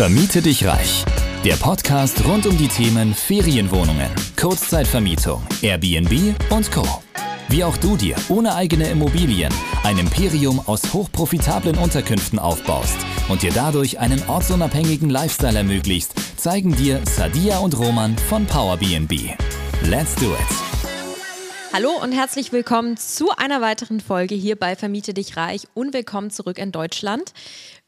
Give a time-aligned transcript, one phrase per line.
[0.00, 1.04] Vermiete dich reich.
[1.44, 4.08] Der Podcast rund um die Themen Ferienwohnungen,
[4.40, 6.88] Kurzzeitvermietung, Airbnb und Co.
[7.50, 9.52] Wie auch du dir ohne eigene Immobilien
[9.84, 12.96] ein Imperium aus hochprofitablen Unterkünften aufbaust
[13.28, 19.34] und dir dadurch einen ortsunabhängigen Lifestyle ermöglicht, zeigen dir Sadia und Roman von PowerBnB.
[19.82, 20.70] Let's do it!
[21.74, 26.30] Hallo und herzlich willkommen zu einer weiteren Folge hier bei Vermiete dich reich und willkommen
[26.30, 27.32] zurück in Deutschland.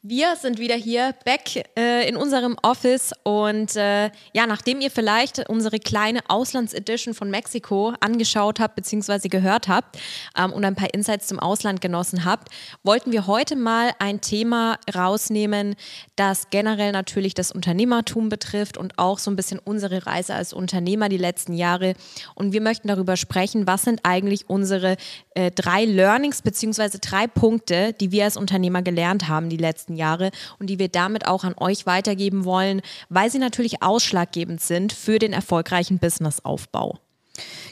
[0.05, 5.47] Wir sind wieder hier, back äh, in unserem Office und äh, ja, nachdem ihr vielleicht
[5.47, 9.29] unsere kleine Auslandsedition von Mexiko angeschaut habt bzw.
[9.29, 9.97] gehört habt
[10.37, 12.49] ähm, und ein paar Insights zum Ausland genossen habt,
[12.83, 15.77] wollten wir heute mal ein Thema rausnehmen,
[16.17, 21.07] das generell natürlich das Unternehmertum betrifft und auch so ein bisschen unsere Reise als Unternehmer
[21.07, 21.93] die letzten Jahre.
[22.35, 24.97] Und wir möchten darüber sprechen, was sind eigentlich unsere
[25.35, 26.97] äh, drei Learnings bzw.
[26.99, 30.89] drei Punkte, die wir als Unternehmer gelernt haben die letzten letzten Jahre und die wir
[30.89, 36.99] damit auch an euch weitergeben wollen, weil sie natürlich ausschlaggebend sind für den erfolgreichen Businessaufbau.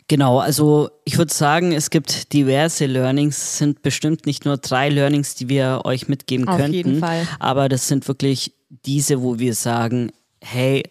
[0.08, 5.36] Genau, also ich würde sagen, es gibt diverse Learnings, sind bestimmt nicht nur drei Learnings,
[5.36, 7.28] die wir euch mitgeben Auf könnten, jeden Fall.
[7.40, 8.54] aber das sind wirklich
[8.86, 10.84] diese, wo wir sagen, hey,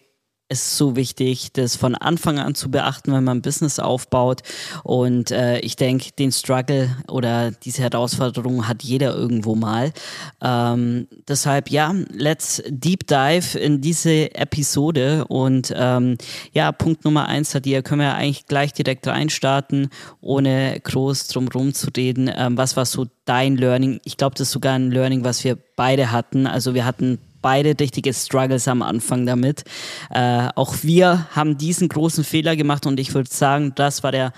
[0.51, 4.41] ist so wichtig, das von Anfang an zu beachten, wenn man ein Business aufbaut.
[4.83, 9.93] Und äh, ich denke, den Struggle oder diese Herausforderung hat jeder irgendwo mal.
[10.41, 15.25] Ähm, deshalb, ja, let's deep dive in diese Episode.
[15.25, 16.17] Und ähm,
[16.51, 21.87] ja, Punkt Nummer eins, Hadia, können wir eigentlich gleich direkt reinstarten, ohne groß drumherum zu
[21.95, 22.29] reden.
[22.35, 24.01] Ähm, was war so dein Learning?
[24.03, 26.45] Ich glaube, das ist sogar ein Learning, was wir beide hatten.
[26.45, 29.63] Also wir hatten beide richtige Struggles am Anfang damit.
[30.09, 34.33] Äh, auch wir haben diesen großen Fehler gemacht und ich würde sagen, das war der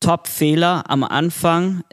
[0.00, 1.84] Top-Fehler am Anfang,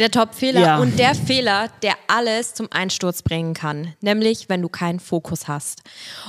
[0.00, 0.78] der Top-Fehler Ja.
[0.78, 5.82] und der Fehler, der alles zum Einsturz bringen kann, nämlich wenn du keinen Fokus hast.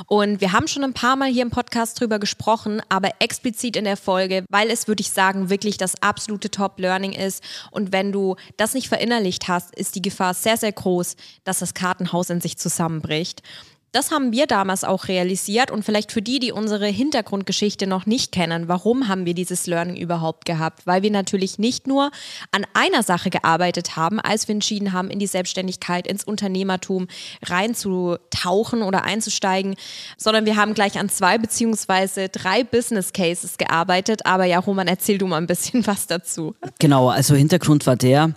[0.07, 3.85] Und wir haben schon ein paar Mal hier im Podcast drüber gesprochen, aber explizit in
[3.85, 7.43] der Folge, weil es, würde ich sagen, wirklich das absolute Top-Learning ist.
[7.71, 11.15] Und wenn du das nicht verinnerlicht hast, ist die Gefahr sehr, sehr groß,
[11.45, 13.41] dass das Kartenhaus in sich zusammenbricht.
[13.93, 18.31] Das haben wir damals auch realisiert und vielleicht für die, die unsere Hintergrundgeschichte noch nicht
[18.31, 20.87] kennen, warum haben wir dieses Learning überhaupt gehabt?
[20.87, 22.09] Weil wir natürlich nicht nur
[22.51, 27.09] an einer Sache gearbeitet haben, als wir entschieden haben, in die Selbstständigkeit, ins Unternehmertum
[27.43, 29.75] reinzutauchen oder einzusteigen,
[30.17, 34.25] sondern wir haben gleich an zwei beziehungsweise drei Business Cases gearbeitet.
[34.25, 36.55] Aber ja, Roman, erzähl du mal ein bisschen was dazu.
[36.79, 38.31] Genau, also Hintergrund war der,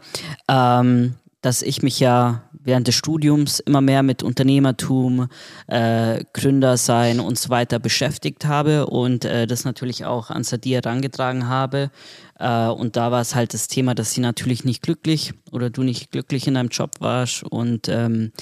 [0.48, 5.28] ähm, dass ich mich ja während des Studiums immer mehr mit Unternehmertum,
[5.66, 10.80] äh, Gründer sein und so weiter beschäftigt habe und äh, das natürlich auch an Sadia
[10.82, 11.90] herangetragen habe.
[12.38, 15.82] Äh, und da war es halt das Thema, dass sie natürlich nicht glücklich oder du
[15.82, 18.32] nicht glücklich in deinem Job warst und ähm,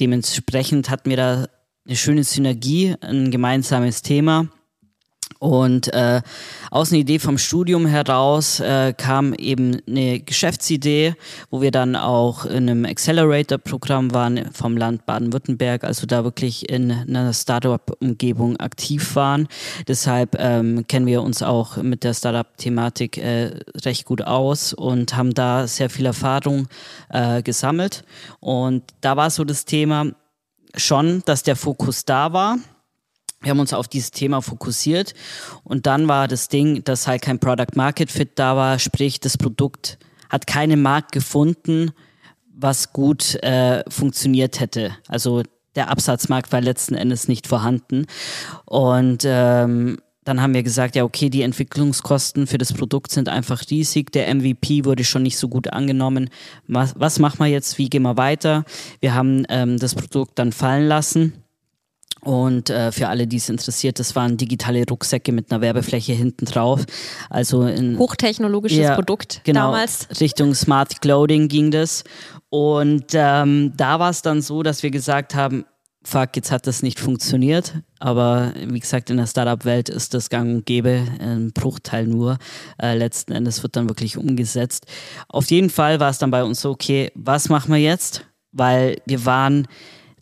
[0.00, 1.46] dementsprechend hatten wir da
[1.86, 4.48] eine schöne Synergie, ein gemeinsames Thema.
[5.44, 6.22] Und äh,
[6.70, 11.16] aus einer Idee vom Studium heraus äh, kam eben eine Geschäftsidee,
[11.50, 16.90] wo wir dann auch in einem Accelerator-Programm waren vom Land Baden-Württemberg, also da wirklich in
[16.90, 19.46] einer Startup-Umgebung aktiv waren.
[19.86, 23.50] Deshalb ähm, kennen wir uns auch mit der Startup-Thematik äh,
[23.84, 26.68] recht gut aus und haben da sehr viel Erfahrung
[27.10, 28.02] äh, gesammelt.
[28.40, 30.06] Und da war so das Thema
[30.74, 32.56] schon, dass der Fokus da war
[33.44, 35.14] wir haben uns auf dieses Thema fokussiert
[35.62, 39.36] und dann war das Ding, dass halt kein Product Market Fit da war, sprich das
[39.38, 39.98] Produkt
[40.30, 41.92] hat keinen Markt gefunden,
[42.56, 44.96] was gut äh, funktioniert hätte.
[45.06, 45.42] Also
[45.76, 48.06] der Absatzmarkt war letzten Endes nicht vorhanden
[48.64, 53.62] und ähm, dann haben wir gesagt, ja, okay, die Entwicklungskosten für das Produkt sind einfach
[53.68, 54.10] riesig.
[54.12, 56.30] Der MVP wurde schon nicht so gut angenommen.
[56.66, 57.76] Was, was machen wir jetzt?
[57.76, 58.64] Wie gehen wir weiter?
[59.00, 61.43] Wir haben ähm, das Produkt dann fallen lassen
[62.24, 66.46] und äh, für alle, die es interessiert, das waren digitale Rucksäcke mit einer Werbefläche hinten
[66.46, 66.84] drauf.
[67.30, 70.08] Also in Hochtechnologisches Ja, Produkt genau, damals.
[70.20, 72.04] Richtung Smart Clothing ging das.
[72.48, 75.64] Und ähm, da war es dann so, dass wir gesagt haben,
[76.04, 77.74] fuck, jetzt hat das nicht funktioniert.
[77.98, 82.38] Aber wie gesagt, in der Startup-Welt ist das gang und gäbe, ein Bruchteil nur.
[82.80, 84.86] Äh, letzten Endes wird dann wirklich umgesetzt.
[85.28, 88.24] Auf jeden Fall war es dann bei uns so, okay, was machen wir jetzt?
[88.52, 89.66] Weil wir waren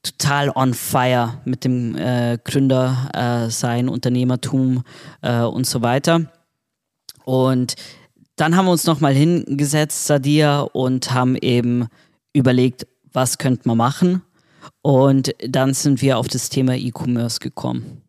[0.02, 4.82] total on fire mit dem äh, Gründer äh, sein, Unternehmertum
[5.22, 6.30] äh, und so weiter.
[7.24, 7.76] Und
[8.36, 11.86] dann haben wir uns nochmal hingesetzt, Sadia, und haben eben
[12.32, 14.22] überlegt, was könnte man machen.
[14.80, 18.02] Und dann sind wir auf das Thema E-Commerce gekommen.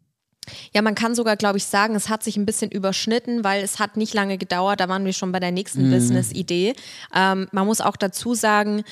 [0.73, 3.79] Ja, man kann sogar, glaube ich, sagen, es hat sich ein bisschen überschnitten, weil es
[3.79, 4.79] hat nicht lange gedauert.
[4.79, 6.73] Da waren wir schon bei der nächsten Business-Idee.
[7.15, 8.83] Ähm, man muss auch dazu sagen,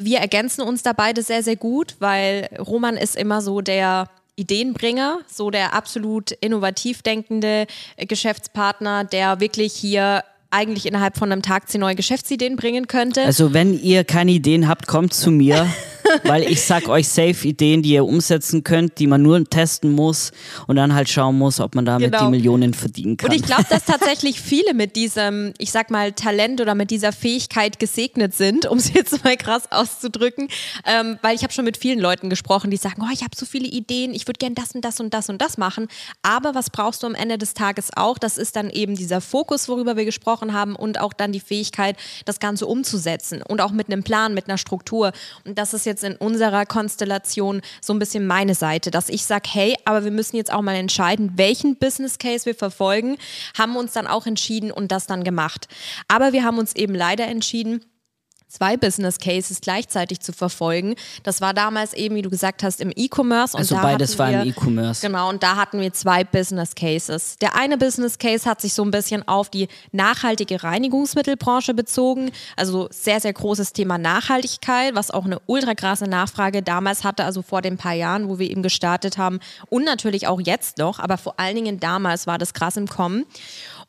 [0.00, 5.18] wir ergänzen uns da beide sehr, sehr gut, weil Roman ist immer so der Ideenbringer,
[5.30, 7.66] so der absolut innovativ denkende
[7.98, 13.22] Geschäftspartner, der wirklich hier eigentlich innerhalb von einem Tag zehn neue Geschäftsideen bringen könnte.
[13.22, 15.68] Also wenn ihr keine Ideen habt, kommt zu mir.
[16.24, 20.32] weil ich sag euch safe Ideen, die ihr umsetzen könnt, die man nur testen muss
[20.66, 22.24] und dann halt schauen muss, ob man damit genau.
[22.24, 23.30] die Millionen verdienen kann.
[23.30, 27.12] Und ich glaube, dass tatsächlich viele mit diesem, ich sag mal, Talent oder mit dieser
[27.12, 30.48] Fähigkeit gesegnet sind, um es jetzt mal krass auszudrücken,
[30.86, 33.46] ähm, weil ich habe schon mit vielen Leuten gesprochen, die sagen, oh, ich habe so
[33.46, 35.88] viele Ideen, ich würde gern das und das und das und das machen,
[36.22, 38.18] aber was brauchst du am Ende des Tages auch?
[38.18, 41.96] Das ist dann eben dieser Fokus, worüber wir gesprochen haben und auch dann die Fähigkeit,
[42.24, 45.12] das Ganze umzusetzen und auch mit einem Plan, mit einer Struktur.
[45.44, 49.24] Und das ist jetzt jetzt in unserer Konstellation so ein bisschen meine Seite, dass ich
[49.24, 53.16] sage, hey, aber wir müssen jetzt auch mal entscheiden, welchen Business Case wir verfolgen,
[53.56, 55.68] haben uns dann auch entschieden und das dann gemacht.
[56.08, 57.84] Aber wir haben uns eben leider entschieden,
[58.50, 60.96] zwei Business Cases gleichzeitig zu verfolgen.
[61.22, 63.56] Das war damals eben, wie du gesagt hast, im E-Commerce.
[63.56, 65.06] Also beides war im E-Commerce.
[65.06, 67.38] Genau, und da hatten wir zwei Business Cases.
[67.38, 72.32] Der eine Business Case hat sich so ein bisschen auf die nachhaltige Reinigungsmittelbranche bezogen.
[72.56, 77.42] Also sehr, sehr großes Thema Nachhaltigkeit, was auch eine ultra krasse Nachfrage damals hatte, also
[77.42, 79.38] vor den paar Jahren, wo wir eben gestartet haben.
[79.68, 83.26] Und natürlich auch jetzt noch, aber vor allen Dingen damals war das krass im Kommen.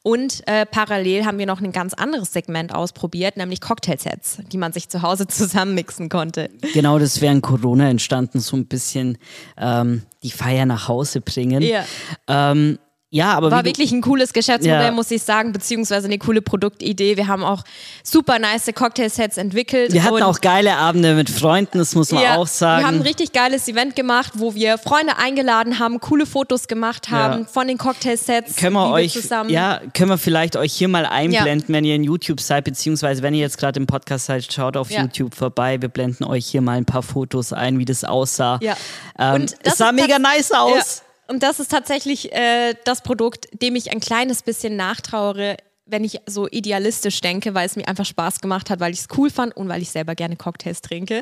[0.04, 4.74] Und äh, parallel haben wir noch ein ganz anderes Segment ausprobiert, nämlich Cocktailsets, die man
[4.74, 6.50] sich zu Hause zusammenmixen konnte.
[6.74, 9.18] Genau, das wäre in Corona entstanden, so ein bisschen
[9.58, 11.62] ähm, die Feier nach Hause bringen.
[11.62, 11.86] Ja.
[12.28, 12.80] Ähm,
[13.14, 14.92] ja, aber war wirklich ein cooles Geschäftsmodell, ja.
[14.92, 17.18] muss ich sagen, beziehungsweise eine coole Produktidee.
[17.18, 17.62] Wir haben auch
[18.04, 19.92] super nice Cocktailsets entwickelt.
[19.92, 22.84] Wir hatten auch geile Abende mit Freunden, das muss man ja, auch sagen.
[22.84, 27.10] Wir haben ein richtig geiles Event gemacht, wo wir Freunde eingeladen haben, coole Fotos gemacht
[27.10, 27.48] haben ja.
[27.48, 28.56] von den Cocktailsets.
[28.56, 29.50] Können wir euch, zusammen.
[29.50, 33.34] ja, können wir vielleicht euch hier mal einblenden, wenn ihr in YouTube seid, beziehungsweise wenn
[33.34, 35.82] ihr jetzt gerade im Podcast seid, schaut auf YouTube vorbei.
[35.82, 38.58] Wir blenden euch hier mal ein paar Fotos ein, wie das aussah.
[38.62, 38.78] Ja.
[39.20, 41.04] Ähm, Und das sah mega nice aus.
[41.32, 45.56] Und das ist tatsächlich äh, das Produkt, dem ich ein kleines bisschen nachtrauere,
[45.86, 49.08] wenn ich so idealistisch denke, weil es mir einfach Spaß gemacht hat, weil ich es
[49.18, 51.16] cool fand und weil ich selber gerne Cocktails trinke.
[51.16, 51.22] Ja.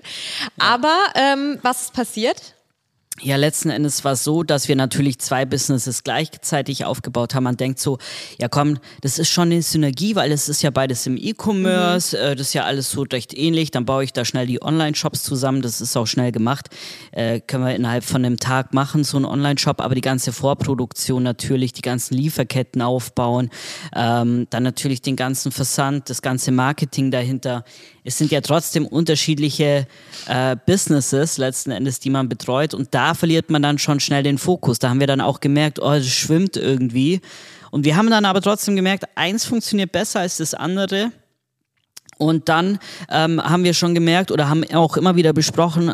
[0.57, 2.55] Aber ähm, was ist passiert?
[3.21, 7.43] Ja, letzten Endes war es so, dass wir natürlich zwei Businesses gleichzeitig aufgebaut haben.
[7.43, 7.97] Man denkt so,
[8.39, 12.23] ja komm, das ist schon eine Synergie, weil es ist ja beides im E-Commerce, mhm.
[12.23, 13.71] äh, das ist ja alles so recht ähnlich.
[13.71, 16.69] Dann baue ich da schnell die Online-Shops zusammen, das ist auch schnell gemacht.
[17.11, 21.23] Äh, können wir innerhalb von einem Tag machen, so einen Online-Shop, aber die ganze Vorproduktion
[21.23, 23.49] natürlich, die ganzen Lieferketten aufbauen,
[23.95, 27.65] ähm, dann natürlich den ganzen Versand, das ganze Marketing dahinter
[28.09, 29.87] es sind ja trotzdem unterschiedliche
[30.27, 34.39] äh, Businesses letzten Endes, die man betreut und da verliert man dann schon schnell den
[34.39, 34.79] Fokus.
[34.79, 37.21] Da haben wir dann auch gemerkt, oh, es schwimmt irgendwie.
[37.69, 41.11] Und wir haben dann aber trotzdem gemerkt, eins funktioniert besser als das andere.
[42.17, 42.79] Und dann
[43.11, 45.93] ähm, haben wir schon gemerkt oder haben auch immer wieder besprochen,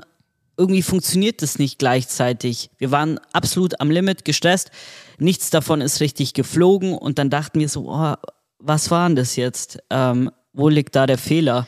[0.57, 2.69] irgendwie funktioniert das nicht gleichzeitig.
[2.77, 4.71] Wir waren absolut am Limit gestresst.
[5.17, 8.13] Nichts davon ist richtig geflogen und dann dachten wir so, oh,
[8.59, 9.79] was war denn das jetzt?
[9.89, 11.67] Ähm, wo liegt da der Fehler?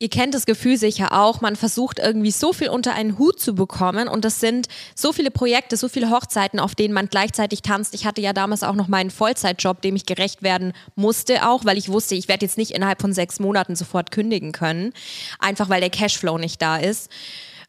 [0.00, 3.54] Ihr kennt das Gefühl sicher auch, man versucht irgendwie so viel unter einen Hut zu
[3.54, 7.94] bekommen und das sind so viele Projekte, so viele Hochzeiten, auf denen man gleichzeitig tanzt.
[7.94, 11.78] Ich hatte ja damals auch noch meinen Vollzeitjob, dem ich gerecht werden musste auch, weil
[11.78, 14.92] ich wusste, ich werde jetzt nicht innerhalb von sechs Monaten sofort kündigen können,
[15.38, 17.08] einfach weil der Cashflow nicht da ist.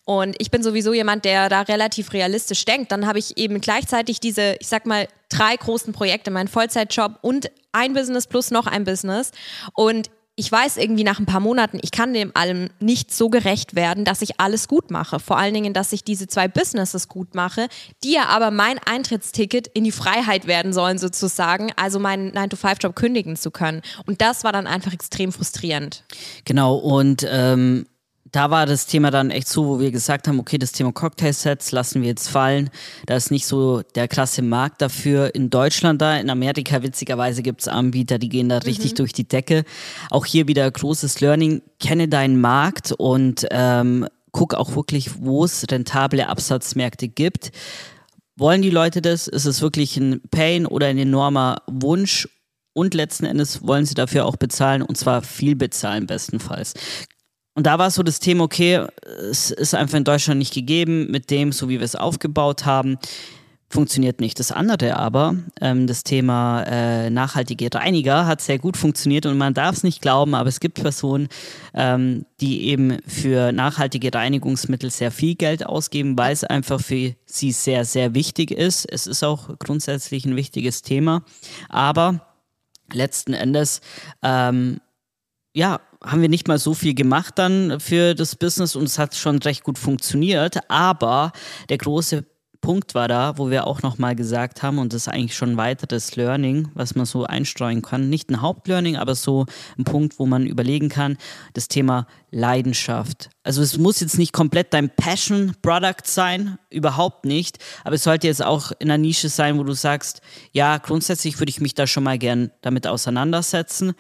[0.04, 2.92] Und ich bin sowieso jemand, der da relativ realistisch denkt.
[2.92, 7.50] Dann habe ich eben gleichzeitig diese, ich sag mal, drei großen Projekte, meinen Vollzeitjob und
[7.72, 9.32] ein Business plus noch ein Business.
[9.74, 13.74] Und ich weiß irgendwie nach ein paar Monaten, ich kann dem allem nicht so gerecht
[13.74, 15.20] werden, dass ich alles gut mache.
[15.20, 17.68] Vor allen Dingen, dass ich diese zwei Businesses gut mache,
[18.04, 23.38] die ja aber mein Eintrittsticket in die Freiheit werden sollen sozusagen, also meinen 9-to-5-Job kündigen
[23.38, 23.82] zu können.
[24.06, 26.04] Und das war dann einfach extrem frustrierend.
[26.44, 27.86] Genau, und ähm,
[28.32, 31.72] da war das Thema dann echt so, wo wir gesagt haben, okay, das Thema Cocktail-Sets
[31.72, 32.70] lassen wir jetzt fallen.
[33.06, 36.18] Da ist nicht so der krasse Markt dafür in Deutschland da.
[36.18, 38.96] In Amerika, witzigerweise, gibt es Anbieter, die gehen da richtig mhm.
[38.96, 39.64] durch die Decke.
[40.10, 41.62] Auch hier wieder großes Learning.
[41.80, 47.52] Kenne deinen Markt und ähm, guck auch wirklich, wo es rentable Absatzmärkte gibt.
[48.38, 49.28] Wollen die Leute das?
[49.28, 52.28] Ist es wirklich ein Pain oder ein enormer Wunsch?
[52.74, 56.74] Und letzten Endes wollen sie dafür auch bezahlen und zwar viel bezahlen bestenfalls.
[57.56, 58.86] Und da war so das Thema, okay,
[59.32, 62.98] es ist einfach in Deutschland nicht gegeben, mit dem, so wie wir es aufgebaut haben,
[63.70, 64.40] funktioniert nicht.
[64.40, 69.54] Das andere aber, ähm, das Thema äh, nachhaltige Reiniger hat sehr gut funktioniert und man
[69.54, 71.30] darf es nicht glauben, aber es gibt Personen,
[71.74, 77.52] ähm, die eben für nachhaltige Reinigungsmittel sehr viel Geld ausgeben, weil es einfach für sie
[77.52, 78.86] sehr, sehr wichtig ist.
[78.86, 81.24] Es ist auch grundsätzlich ein wichtiges Thema,
[81.70, 82.22] aber
[82.94, 83.82] letzten Endes
[84.22, 84.80] ähm,
[85.56, 89.16] ja, haben wir nicht mal so viel gemacht dann für das Business und es hat
[89.16, 90.70] schon recht gut funktioniert.
[90.70, 91.32] Aber
[91.70, 92.26] der große
[92.60, 95.58] Punkt war da, wo wir auch nochmal gesagt haben, und das ist eigentlich schon ein
[95.58, 98.10] weiteres Learning, was man so einstreuen kann.
[98.10, 99.46] Nicht ein Hauptlearning, aber so
[99.78, 101.18] ein Punkt, wo man überlegen kann,
[101.54, 103.30] das Thema Leidenschaft.
[103.44, 108.44] Also es muss jetzt nicht komplett dein Passion-Product sein, überhaupt nicht, aber es sollte jetzt
[108.44, 112.04] auch in einer Nische sein, wo du sagst, ja, grundsätzlich würde ich mich da schon
[112.04, 113.94] mal gern damit auseinandersetzen.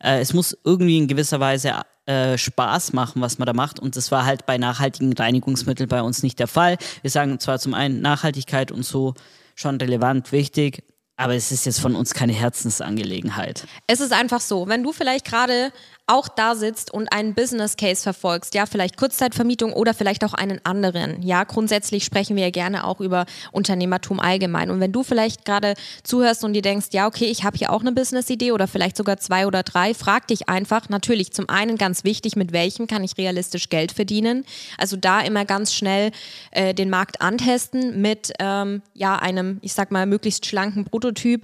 [0.00, 3.80] Äh, es muss irgendwie in gewisser Weise äh, Spaß machen, was man da macht.
[3.80, 6.78] Und das war halt bei nachhaltigen Reinigungsmitteln bei uns nicht der Fall.
[7.02, 9.14] Wir sagen zwar zum einen Nachhaltigkeit und so
[9.56, 10.84] schon relevant, wichtig,
[11.20, 13.66] aber es ist jetzt von uns keine Herzensangelegenheit.
[13.86, 15.70] Es ist einfach so, wenn du vielleicht gerade
[16.10, 20.60] auch da sitzt und einen Business Case verfolgst, ja, vielleicht Kurzzeitvermietung oder vielleicht auch einen
[20.64, 21.22] anderen.
[21.22, 24.70] Ja, grundsätzlich sprechen wir ja gerne auch über Unternehmertum allgemein.
[24.70, 27.82] Und wenn du vielleicht gerade zuhörst und dir denkst, ja, okay, ich habe hier auch
[27.82, 32.02] eine Business-Idee oder vielleicht sogar zwei oder drei, frag dich einfach natürlich zum einen ganz
[32.02, 34.44] wichtig, mit welchem kann ich realistisch Geld verdienen.
[34.78, 36.10] Also da immer ganz schnell
[36.50, 41.42] äh, den Markt antesten mit ähm, ja einem, ich sag mal, möglichst schlanken Prototyp,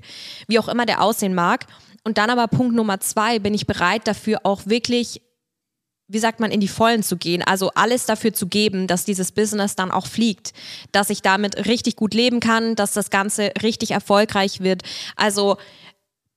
[0.49, 1.66] wie auch immer der aussehen mag.
[2.06, 5.22] Und dann aber Punkt Nummer zwei, bin ich bereit dafür auch wirklich
[6.08, 7.42] wie sagt man, in die Vollen zu gehen.
[7.42, 10.52] Also alles dafür zu geben, dass dieses Business dann auch fliegt,
[10.92, 14.82] dass ich damit richtig gut leben kann, dass das Ganze richtig erfolgreich wird.
[15.16, 15.56] Also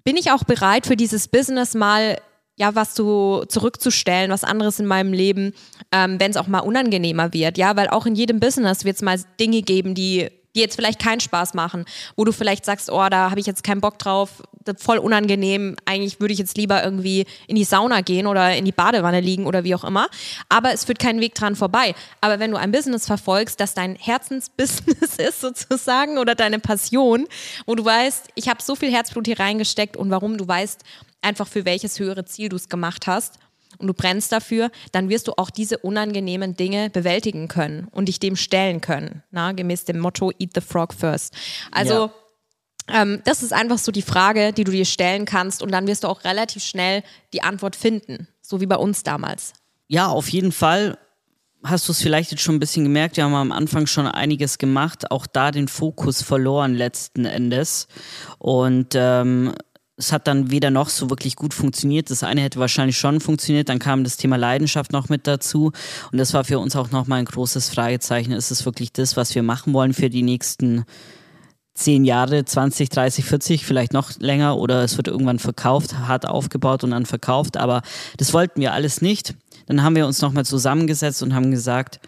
[0.03, 2.17] bin ich auch bereit für dieses Business mal
[2.55, 5.53] ja, was zu, zurückzustellen, was anderes in meinem Leben,
[5.91, 9.03] ähm, wenn es auch mal unangenehmer wird, ja, weil auch in jedem Business wird es
[9.03, 13.07] mal Dinge geben, die die jetzt vielleicht keinen Spaß machen, wo du vielleicht sagst, oh,
[13.09, 14.41] da habe ich jetzt keinen Bock drauf,
[14.77, 18.71] voll unangenehm, eigentlich würde ich jetzt lieber irgendwie in die Sauna gehen oder in die
[18.71, 20.07] Badewanne liegen oder wie auch immer,
[20.47, 21.95] aber es führt keinen Weg dran vorbei.
[22.21, 27.25] Aber wenn du ein Business verfolgst, das dein Herzensbusiness ist sozusagen oder deine Passion,
[27.65, 30.83] wo du weißt, ich habe so viel Herzblut hier reingesteckt und warum du weißt
[31.21, 33.39] einfach für welches höhere Ziel du es gemacht hast
[33.79, 38.19] und du brennst dafür, dann wirst du auch diese unangenehmen Dinge bewältigen können und dich
[38.19, 41.33] dem stellen können, na, gemäß dem Motto Eat the Frog First.
[41.71, 42.11] Also
[42.89, 43.01] ja.
[43.01, 46.03] ähm, das ist einfach so die Frage, die du dir stellen kannst und dann wirst
[46.03, 49.53] du auch relativ schnell die Antwort finden, so wie bei uns damals.
[49.87, 50.97] Ja, auf jeden Fall
[51.63, 54.57] hast du es vielleicht jetzt schon ein bisschen gemerkt, wir haben am Anfang schon einiges
[54.57, 57.87] gemacht, auch da den Fokus verloren letzten Endes.
[58.37, 59.53] Und ähm,
[59.99, 62.09] es hat dann weder noch so wirklich gut funktioniert.
[62.09, 65.71] Das eine hätte wahrscheinlich schon funktioniert, dann kam das Thema Leidenschaft noch mit dazu
[66.11, 68.31] und das war für uns auch nochmal ein großes Fragezeichen.
[68.31, 70.85] Ist es wirklich das, was wir machen wollen für die nächsten
[71.73, 76.83] zehn Jahre, 20, 30, 40, vielleicht noch länger oder es wird irgendwann verkauft, hart aufgebaut
[76.83, 77.81] und dann verkauft, aber
[78.17, 79.35] das wollten wir alles nicht.
[79.67, 81.99] Dann haben wir uns nochmal zusammengesetzt und haben gesagt,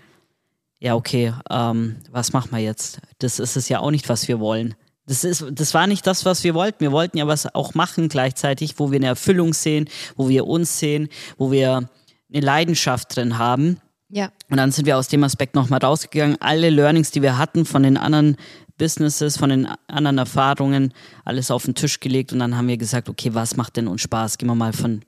[0.80, 3.00] ja, okay, ähm, was machen wir jetzt?
[3.20, 4.76] Das ist es ja auch nicht, was wir wollen.
[5.12, 6.80] Das, ist, das war nicht das, was wir wollten.
[6.80, 10.80] Wir wollten ja was auch machen gleichzeitig, wo wir eine Erfüllung sehen, wo wir uns
[10.80, 11.89] sehen, wo wir
[12.34, 13.82] eine Leidenschaft drin haben.
[14.08, 14.32] Ja.
[14.50, 16.38] Und dann sind wir aus dem Aspekt nochmal rausgegangen.
[16.39, 18.38] Alle Learnings, die wir hatten von den anderen
[18.77, 20.94] Businesses, von den anderen Erfahrungen,
[21.25, 24.00] alles auf den Tisch gelegt und dann haben wir gesagt, okay, was macht denn uns
[24.00, 24.38] Spaß?
[24.38, 25.01] Gehen wir mal von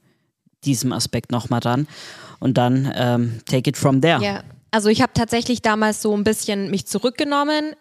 [0.66, 1.88] diesem Aspekt nochmal ran
[2.40, 4.22] und dann ähm, take it from there.
[4.22, 7.74] Ja, also ich habe tatsächlich damals so ein bisschen mich zurückgenommen,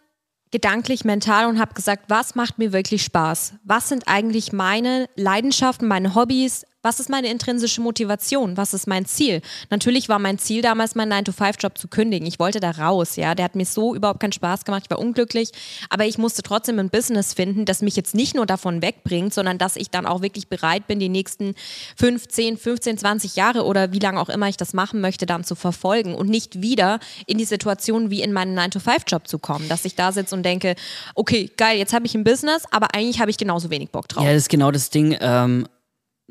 [0.53, 3.55] gedanklich, mental und habe gesagt, was macht mir wirklich Spaß?
[3.65, 6.65] Was sind eigentlich meine Leidenschaften, meine Hobbys?
[6.83, 8.57] Was ist meine intrinsische Motivation?
[8.57, 9.41] Was ist mein Ziel?
[9.71, 12.27] Natürlich war mein Ziel damals, meinen 9-to-5-Job zu kündigen.
[12.27, 13.37] Ich wollte da raus, ja.
[13.37, 14.83] Der hat mir so überhaupt keinen Spaß gemacht.
[14.87, 15.51] Ich war unglücklich.
[15.91, 19.59] Aber ich musste trotzdem ein Business finden, das mich jetzt nicht nur davon wegbringt, sondern
[19.59, 21.55] dass ich dann auch wirklich bereit bin, die nächsten
[21.97, 25.55] 15, 15, 20 Jahre oder wie lange auch immer ich das machen möchte, dann zu
[25.55, 29.95] verfolgen und nicht wieder in die Situation wie in meinen 9-to-5-Job zu kommen, dass ich
[29.95, 30.75] da sitze und denke,
[31.15, 34.25] okay, geil, jetzt habe ich ein Business, aber eigentlich habe ich genauso wenig Bock drauf.
[34.25, 35.17] Ja, das ist genau das Ding.
[35.21, 35.67] Ähm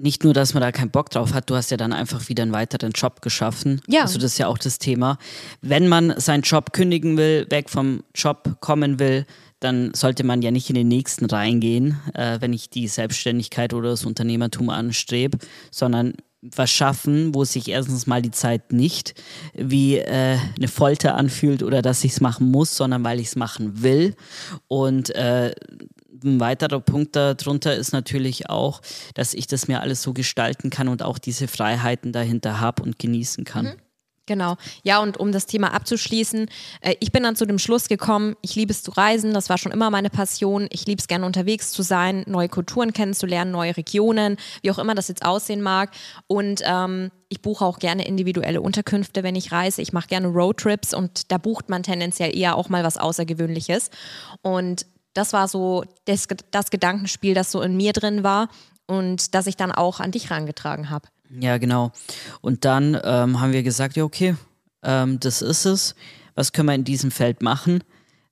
[0.01, 2.43] nicht nur, dass man da keinen Bock drauf hat, du hast ja dann einfach wieder
[2.43, 3.81] einen weiteren Job geschaffen.
[3.87, 4.01] Ja.
[4.01, 5.17] Also das ist ja auch das Thema.
[5.61, 9.25] Wenn man seinen Job kündigen will, weg vom Job kommen will,
[9.59, 13.91] dann sollte man ja nicht in den nächsten reingehen, äh, wenn ich die Selbstständigkeit oder
[13.91, 15.37] das Unternehmertum anstrebe,
[15.69, 19.13] sondern was schaffen, wo sich erstens mal die Zeit nicht
[19.53, 23.35] wie äh, eine Folter anfühlt oder dass ich es machen muss, sondern weil ich es
[23.35, 24.15] machen will.
[24.67, 25.53] Und äh,
[26.23, 28.81] ein weiterer Punkt darunter ist natürlich auch,
[29.13, 32.99] dass ich das mir alles so gestalten kann und auch diese Freiheiten dahinter habe und
[32.99, 33.65] genießen kann.
[33.65, 33.81] Mhm.
[34.27, 34.55] Genau.
[34.83, 36.47] Ja, und um das Thema abzuschließen,
[36.81, 39.57] äh, ich bin dann zu dem Schluss gekommen, ich liebe es zu reisen, das war
[39.57, 40.67] schon immer meine Passion.
[40.71, 44.95] Ich liebe es gerne unterwegs zu sein, neue Kulturen kennenzulernen, neue Regionen, wie auch immer
[44.95, 45.91] das jetzt aussehen mag.
[46.27, 49.81] Und ähm, ich buche auch gerne individuelle Unterkünfte, wenn ich reise.
[49.81, 53.89] Ich mache gerne Roadtrips und da bucht man tendenziell eher auch mal was Außergewöhnliches.
[54.43, 58.49] Und das war so das, das Gedankenspiel, das so in mir drin war
[58.87, 61.07] und das ich dann auch an dich herangetragen habe.
[61.39, 61.91] Ja, genau.
[62.41, 64.35] Und dann ähm, haben wir gesagt, ja, okay,
[64.83, 65.95] ähm, das ist es.
[66.35, 67.83] Was können wir in diesem Feld machen?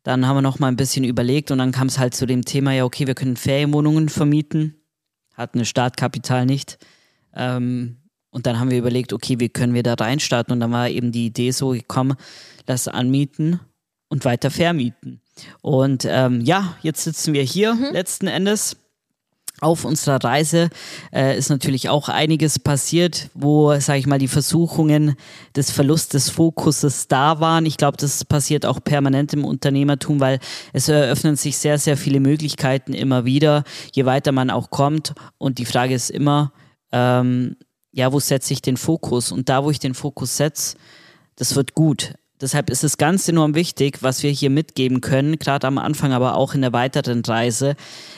[0.04, 2.44] Dann haben wir noch mal ein bisschen überlegt und dann kam es halt zu dem
[2.44, 4.76] Thema, ja, okay, wir können Ferienwohnungen vermieten,
[5.34, 6.78] hatten ein Startkapital nicht.
[7.34, 7.98] Ähm,
[8.32, 10.54] und dann haben wir überlegt, okay, wie können wir da reinstarten?
[10.54, 12.16] Und dann war eben die Idee so, komm,
[12.68, 13.60] lass anmieten
[14.08, 15.22] und weiter vermieten.
[15.62, 17.90] Und ähm, ja, jetzt sitzen wir hier mhm.
[17.92, 18.78] letzten Endes
[19.62, 20.70] auf unserer Reise
[21.14, 25.16] äh, ist natürlich auch einiges passiert, wo, sage ich mal, die Versuchungen
[25.56, 27.66] des Verlusts des Fokuses da waren.
[27.66, 30.40] Ich glaube, das passiert auch permanent im Unternehmertum, weil
[30.74, 35.14] es eröffnen sich sehr, sehr viele Möglichkeiten immer wieder, je weiter man auch kommt.
[35.38, 36.54] Und die Frage ist immer,
[36.92, 37.58] ähm,
[37.92, 39.32] ja, wo setze ich den Fokus?
[39.32, 40.78] Und da, wo ich den Fokus setze,
[41.36, 42.14] das wird gut.
[42.42, 46.36] Deshalb ist es ganz enorm wichtig, was wir hier mitgeben können, gerade am Anfang, aber
[46.36, 47.76] auch in der weiteren Reise,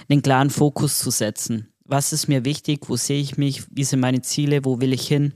[0.09, 1.67] den klaren Fokus zu setzen.
[1.83, 2.87] Was ist mir wichtig?
[2.87, 3.63] Wo sehe ich mich?
[3.71, 4.63] Wie sind meine Ziele?
[4.63, 5.33] Wo will ich hin?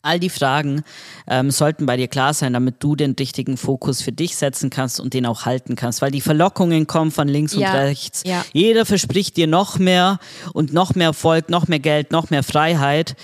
[0.00, 0.82] All die Fragen
[1.28, 4.98] ähm, sollten bei dir klar sein, damit du den richtigen Fokus für dich setzen kannst
[4.98, 8.22] und den auch halten kannst, weil die Verlockungen kommen von links ja, und rechts.
[8.26, 8.44] Ja.
[8.52, 10.18] Jeder verspricht dir noch mehr
[10.54, 13.14] und noch mehr Erfolg, noch mehr Geld, noch mehr Freiheit.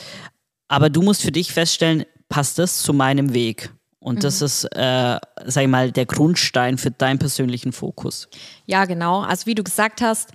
[0.68, 3.72] Aber du musst für dich feststellen, passt das zu meinem Weg?
[4.00, 4.20] Und mhm.
[4.20, 8.28] das ist, äh, sag ich mal, der Grundstein für deinen persönlichen Fokus.
[8.66, 9.22] Ja, genau.
[9.22, 10.30] Also wie du gesagt hast,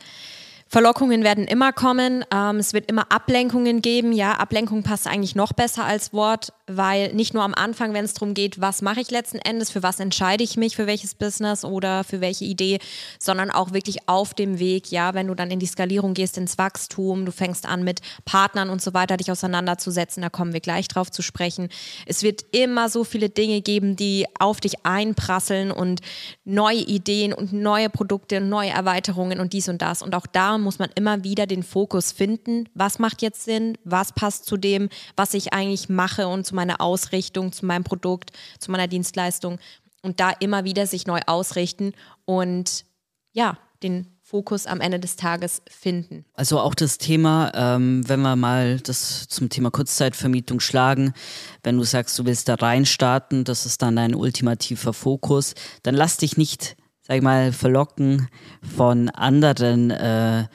[0.73, 2.25] Verlockungen werden immer kommen.
[2.33, 4.11] Ähm, es wird immer Ablenkungen geben.
[4.11, 8.15] Ja, Ablenkung passt eigentlich noch besser als Wort, weil nicht nur am Anfang, wenn es
[8.15, 11.63] darum geht, was mache ich letzten Endes, für was entscheide ich mich, für welches Business
[11.63, 12.79] oder für welche Idee,
[13.19, 14.89] sondern auch wirklich auf dem Weg.
[14.89, 18.71] Ja, wenn du dann in die Skalierung gehst, ins Wachstum, du fängst an mit Partnern
[18.71, 20.23] und so weiter, dich auseinanderzusetzen.
[20.23, 21.69] Da kommen wir gleich drauf zu sprechen.
[22.07, 26.01] Es wird immer so viele Dinge geben, die auf dich einprasseln und
[26.45, 30.01] neue Ideen und neue Produkte, neue Erweiterungen und dies und das.
[30.01, 32.69] Und auch da muss man immer wieder den Fokus finden.
[32.73, 33.77] Was macht jetzt Sinn?
[33.83, 38.31] Was passt zu dem, was ich eigentlich mache und zu meiner Ausrichtung, zu meinem Produkt,
[38.59, 39.59] zu meiner Dienstleistung?
[40.01, 41.93] Und da immer wieder sich neu ausrichten
[42.25, 42.85] und
[43.31, 46.25] ja, den Fokus am Ende des Tages finden.
[46.33, 51.13] Also auch das Thema, ähm, wenn wir mal das zum Thema Kurzzeitvermietung schlagen,
[51.61, 56.17] wenn du sagst, du willst da reinstarten, das ist dann dein ultimativer Fokus, dann lass
[56.17, 58.29] dich nicht sag ich mal, verlocken
[58.75, 60.47] von anderen äh,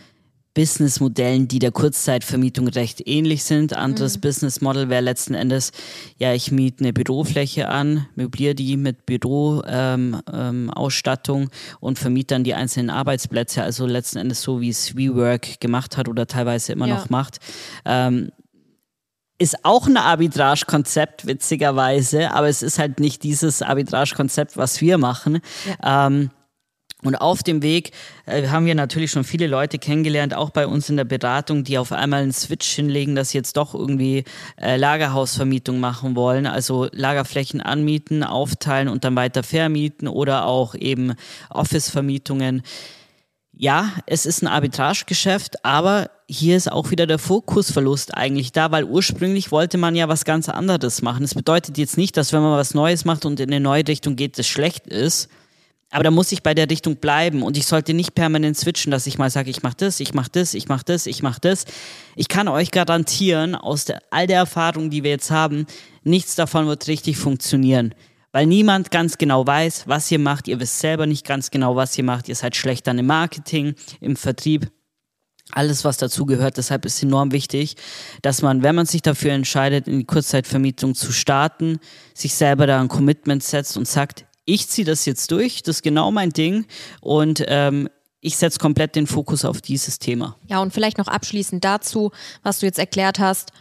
[0.59, 3.77] Businessmodellen, die der Kurzzeitvermietung recht ähnlich sind.
[3.77, 4.23] Anderes mhm.
[4.23, 5.71] Businessmodell wäre letzten Endes,
[6.17, 12.43] ja, ich miete eine Bürofläche an, möbliere die mit Büroausstattung ähm, ähm, und vermiete dann
[12.43, 13.63] die einzelnen Arbeitsplätze.
[13.63, 16.97] Also letzten Endes so, wie es WeWork gemacht hat oder teilweise immer ja.
[16.97, 17.39] noch macht.
[17.85, 18.33] Ähm,
[19.39, 25.39] ist auch ein Arbitrage-Konzept, witzigerweise, aber es ist halt nicht dieses Arbitrage-Konzept, was wir machen.
[25.81, 26.09] Ja.
[26.09, 26.31] Ähm,
[27.05, 27.93] und auf dem Weg
[28.27, 31.79] äh, haben wir natürlich schon viele Leute kennengelernt, auch bei uns in der Beratung, die
[31.79, 34.25] auf einmal einen Switch hinlegen, dass sie jetzt doch irgendwie
[34.61, 41.15] äh, Lagerhausvermietung machen wollen, also Lagerflächen anmieten, aufteilen und dann weiter vermieten oder auch eben
[41.51, 42.63] Office-Vermietungen.
[43.53, 48.85] Ja, es ist ein Arbitragegeschäft, aber hier ist auch wieder der Fokusverlust eigentlich da, weil
[48.85, 51.23] ursprünglich wollte man ja was ganz anderes machen.
[51.23, 54.17] Das bedeutet jetzt nicht, dass wenn man was Neues macht und in eine neue Richtung
[54.17, 55.29] geht, das schlecht ist,
[55.91, 59.07] aber da muss ich bei der Richtung bleiben und ich sollte nicht permanent switchen, dass
[59.07, 61.65] ich mal sage, ich mache das, ich mache das, ich mache das, ich mache das.
[62.15, 65.67] Ich kann euch garantieren, aus der, all der Erfahrung, die wir jetzt haben,
[66.03, 67.95] nichts davon wird richtig funktionieren.
[68.33, 70.49] Weil niemand ganz genau weiß, was ihr macht.
[70.49, 72.29] Ihr wisst selber nicht ganz genau, was ihr macht.
[72.29, 74.71] Ihr seid schlecht dann im Marketing, im Vertrieb
[75.53, 76.59] alles, was dazu gehört.
[76.59, 77.77] Deshalb ist enorm wichtig,
[78.21, 81.79] dass man, wenn man sich dafür entscheidet, in die Kurzzeitvermietung zu starten,
[82.13, 85.83] sich selber da ein Commitment setzt und sagt, ich ziehe das jetzt durch, das ist
[85.83, 86.67] genau mein Ding
[87.01, 87.89] und ähm,
[88.21, 90.37] ich setze komplett den Fokus auf dieses Thema.
[90.47, 93.53] Ja, und vielleicht noch abschließend dazu, was du jetzt erklärt hast.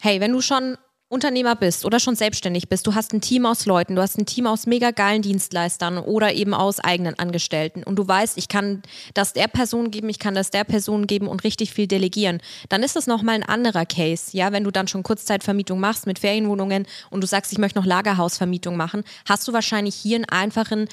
[0.00, 3.64] Hey, wenn du schon Unternehmer bist oder schon selbstständig bist, du hast ein Team aus
[3.64, 7.94] Leuten, du hast ein Team aus mega geilen Dienstleistern oder eben aus eigenen Angestellten und
[7.94, 8.82] du weißt, ich kann
[9.14, 12.40] das der Person geben, ich kann das der Person geben und richtig viel delegieren,
[12.70, 14.36] dann ist das nochmal ein anderer Case.
[14.36, 17.86] Ja, wenn du dann schon Kurzzeitvermietung machst mit Ferienwohnungen und du sagst, ich möchte noch
[17.86, 20.88] Lagerhausvermietung machen, hast du wahrscheinlich hier einen einfachen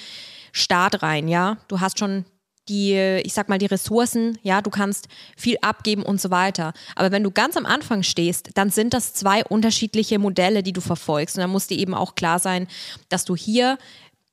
[0.52, 1.58] Start rein, ja.
[1.68, 2.26] Du hast schon
[2.70, 6.74] die, ich sag mal, die Ressourcen, ja, du kannst viel abgeben und so weiter.
[6.96, 10.82] Aber wenn du ganz am Anfang stehst, dann sind das zwei unterschiedliche Modelle, die du
[10.82, 11.36] verfolgst.
[11.36, 12.68] Und dann muss dir eben auch klar sein,
[13.10, 13.78] dass du hier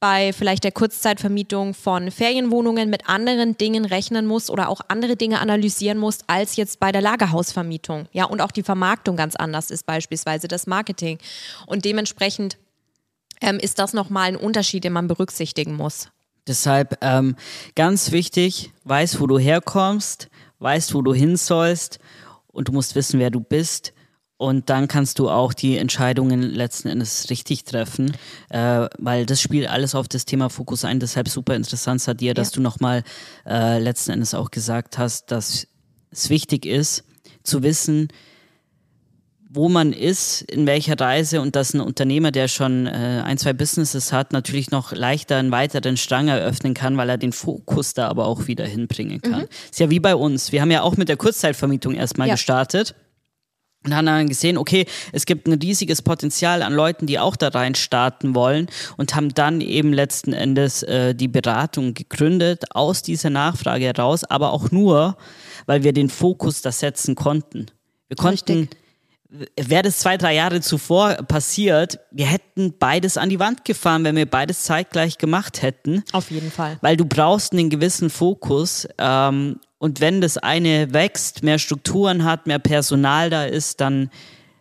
[0.00, 5.40] bei vielleicht der Kurzzeitvermietung von Ferienwohnungen mit anderen Dingen rechnen musst oder auch andere Dinge
[5.40, 8.08] analysieren musst als jetzt bei der Lagerhausvermietung.
[8.12, 11.18] Ja, und auch die Vermarktung ganz anders ist, beispielsweise das Marketing.
[11.66, 12.56] Und dementsprechend
[13.42, 16.08] ähm, ist das nochmal ein Unterschied, den man berücksichtigen muss.
[16.46, 17.36] Deshalb ähm,
[17.74, 21.98] ganz wichtig, weiß, wo du herkommst, weißt, wo du hin sollst
[22.48, 23.92] und du musst wissen, wer du bist
[24.40, 28.16] Und dann kannst du auch die Entscheidungen letzten Endes richtig treffen,
[28.48, 30.98] äh, weil das spielt alles auf das Thema Fokus ein.
[30.98, 33.02] Deshalb super interessant, Sadir, dass du nochmal
[33.44, 35.66] äh, letzten Endes auch gesagt hast, dass
[36.10, 37.04] es wichtig ist,
[37.42, 38.08] zu wissen,
[39.52, 43.52] wo man ist, in welcher Reise und dass ein Unternehmer, der schon äh, ein, zwei
[43.52, 48.06] Businesses hat, natürlich noch leichter einen weiteren Strang eröffnen kann, weil er den Fokus da
[48.06, 49.42] aber auch wieder hinbringen kann.
[49.42, 49.48] Mhm.
[49.68, 50.52] Ist ja wie bei uns.
[50.52, 52.34] Wir haben ja auch mit der Kurzzeitvermietung erstmal ja.
[52.34, 52.94] gestartet.
[53.82, 57.48] Und haben dann gesehen, okay, es gibt ein riesiges Potenzial an Leuten, die auch da
[57.48, 63.30] rein starten wollen und haben dann eben letzten Endes äh, die Beratung gegründet aus dieser
[63.30, 65.16] Nachfrage heraus, aber auch nur,
[65.64, 67.68] weil wir den Fokus da setzen konnten.
[68.08, 68.80] Wir konnten Richtig
[69.56, 74.16] wäre das zwei, drei Jahre zuvor passiert, wir hätten beides an die Wand gefahren, wenn
[74.16, 76.02] wir beides zeitgleich gemacht hätten.
[76.12, 76.78] Auf jeden Fall.
[76.80, 78.88] Weil du brauchst einen gewissen Fokus.
[78.98, 84.10] Ähm, und wenn das eine wächst, mehr Strukturen hat, mehr Personal da ist, dann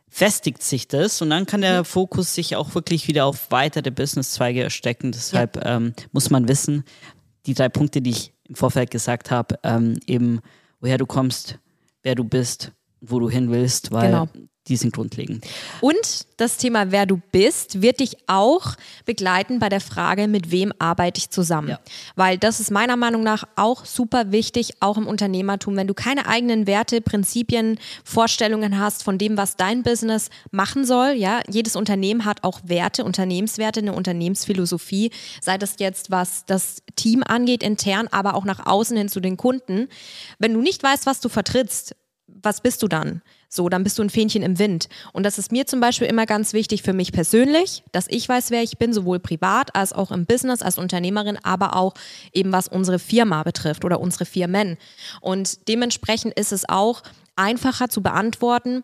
[0.08, 4.64] festigt sich das und dann kann der Fokus sich auch wirklich wieder auf weitere Businesszweige
[4.64, 5.12] erstecken.
[5.12, 5.78] Deshalb ja.
[5.78, 6.84] ähm, muss man wissen,
[7.46, 10.40] die drei Punkte, die ich im Vorfeld gesagt habe, ähm, eben
[10.80, 11.60] woher du kommst,
[12.02, 14.28] wer du bist, wo du hin willst, weil genau
[14.70, 15.46] die sind grundlegend.
[15.82, 20.72] Und das Thema, wer du bist, wird dich auch begleiten bei der Frage, mit wem
[20.80, 21.70] arbeite ich zusammen.
[21.70, 21.80] Ja.
[22.16, 25.76] Weil das ist meiner Meinung nach auch super wichtig, auch im Unternehmertum.
[25.76, 31.12] Wenn du keine eigenen Werte, Prinzipien, Vorstellungen hast von dem, was dein Business machen soll,
[31.12, 37.24] ja, jedes Unternehmen hat auch Werte, Unternehmenswerte, eine Unternehmensphilosophie, sei das jetzt, was das Team
[37.24, 39.88] angeht, intern, aber auch nach außen hin zu den Kunden.
[40.38, 41.96] Wenn du nicht weißt, was du vertrittst,
[42.28, 43.22] was bist du dann?
[43.52, 44.88] So, dann bist du ein Fähnchen im Wind.
[45.12, 48.52] Und das ist mir zum Beispiel immer ganz wichtig für mich persönlich, dass ich weiß,
[48.52, 51.96] wer ich bin, sowohl privat als auch im Business, als Unternehmerin, aber auch
[52.32, 54.78] eben was unsere Firma betrifft oder unsere Firmen.
[55.20, 57.02] Und dementsprechend ist es auch
[57.36, 58.84] einfacher zu beantworten,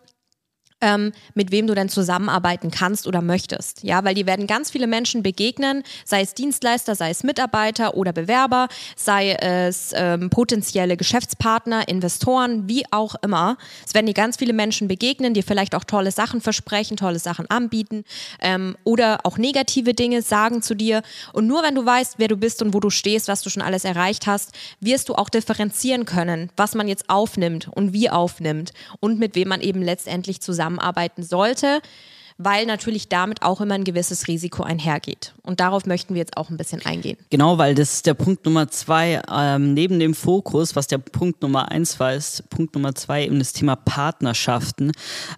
[0.80, 3.82] ähm, mit wem du denn zusammenarbeiten kannst oder möchtest.
[3.82, 8.12] Ja, weil die werden ganz viele Menschen begegnen, sei es Dienstleister, sei es Mitarbeiter oder
[8.12, 13.56] Bewerber, sei es ähm, potenzielle Geschäftspartner, Investoren, wie auch immer.
[13.86, 17.48] Es werden dir ganz viele Menschen begegnen, dir vielleicht auch tolle Sachen versprechen, tolle Sachen
[17.48, 18.04] anbieten
[18.40, 21.02] ähm, oder auch negative Dinge sagen zu dir.
[21.32, 23.62] Und nur wenn du weißt, wer du bist und wo du stehst, was du schon
[23.62, 28.72] alles erreicht hast, wirst du auch differenzieren können, was man jetzt aufnimmt und wie aufnimmt
[29.00, 31.80] und mit wem man eben letztendlich zusammen zusammenarbeiten sollte,
[32.38, 35.32] weil natürlich damit auch immer ein gewisses Risiko einhergeht.
[35.42, 37.16] Und darauf möchten wir jetzt auch ein bisschen eingehen.
[37.30, 39.22] Genau, weil das ist der Punkt Nummer zwei.
[39.32, 43.38] Ähm, neben dem Fokus, was der Punkt Nummer eins war, ist Punkt Nummer zwei eben
[43.38, 44.92] das Thema Partnerschaften.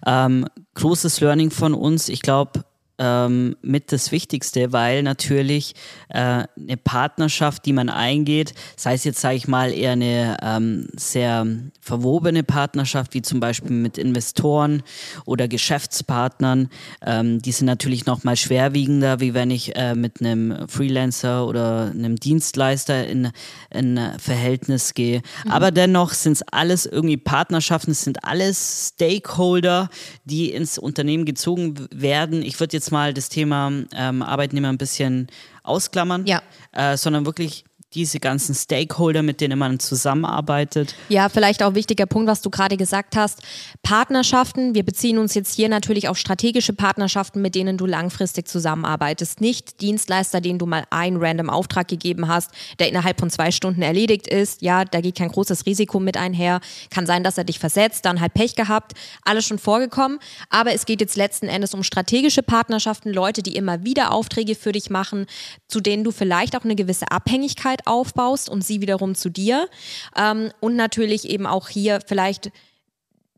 [0.05, 2.09] Ähm, großes Learning von uns.
[2.09, 2.65] Ich glaube,
[2.99, 5.73] ähm, mit das Wichtigste, weil natürlich
[6.09, 10.87] äh, eine Partnerschaft, die man eingeht, sei es jetzt, sage ich mal, eher eine ähm,
[10.95, 11.47] sehr
[11.81, 14.83] verwobene Partnerschaft, wie zum Beispiel mit Investoren
[15.25, 16.69] oder Geschäftspartnern,
[17.05, 21.91] ähm, die sind natürlich noch mal schwerwiegender, wie wenn ich äh, mit einem Freelancer oder
[21.91, 23.31] einem Dienstleister in
[23.71, 25.21] ein Verhältnis gehe.
[25.45, 25.51] Mhm.
[25.51, 29.89] Aber dennoch sind es alles irgendwie Partnerschaften, es sind alles Stakeholder,
[30.25, 32.41] die ins Unternehmen gezogen werden.
[32.41, 35.27] Ich würde jetzt mal das Thema ähm, Arbeitnehmer ein bisschen
[35.63, 36.41] ausklammern, ja.
[36.71, 40.93] äh, sondern wirklich diese ganzen Stakeholder, mit denen man zusammenarbeitet.
[41.09, 43.41] Ja, vielleicht auch wichtiger Punkt, was du gerade gesagt hast.
[43.81, 44.75] Partnerschaften.
[44.75, 49.41] Wir beziehen uns jetzt hier natürlich auf strategische Partnerschaften, mit denen du langfristig zusammenarbeitest.
[49.41, 53.81] Nicht Dienstleister, denen du mal einen random Auftrag gegeben hast, der innerhalb von zwei Stunden
[53.81, 54.61] erledigt ist.
[54.61, 56.61] Ja, da geht kein großes Risiko mit einher.
[56.91, 58.93] Kann sein, dass er dich versetzt, dann halt Pech gehabt.
[59.23, 60.19] Alles schon vorgekommen.
[60.51, 64.73] Aber es geht jetzt letzten Endes um strategische Partnerschaften, Leute, die immer wieder Aufträge für
[64.73, 65.25] dich machen,
[65.67, 69.67] zu denen du vielleicht auch eine gewisse Abhängigkeit Abhängigkeit aufbaust und sie wiederum zu dir.
[70.15, 72.51] Ähm, und natürlich eben auch hier vielleicht,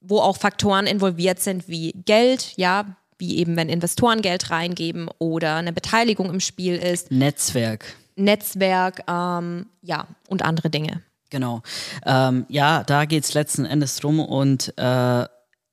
[0.02, 2.86] wo auch Faktoren involviert sind wie Geld, ja,
[3.18, 7.12] wie eben wenn Investoren Geld reingeben oder eine Beteiligung im Spiel ist.
[7.12, 7.96] Netzwerk.
[8.16, 11.02] Netzwerk, ähm, ja, und andere Dinge.
[11.30, 11.62] Genau.
[12.06, 15.26] Ähm, ja, da geht es letzten Endes drum und äh,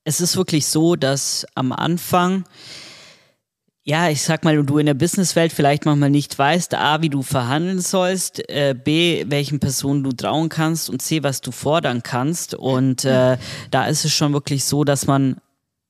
[0.05, 2.45] es ist wirklich so, dass am Anfang
[3.89, 7.23] ja, ich sag mal, du in der Businesswelt vielleicht manchmal nicht weißt, A, wie du
[7.23, 12.53] verhandeln sollst, äh, B, welchen Personen du trauen kannst und C, was du fordern kannst.
[12.53, 13.39] Und äh,
[13.71, 15.39] da ist es schon wirklich so, dass man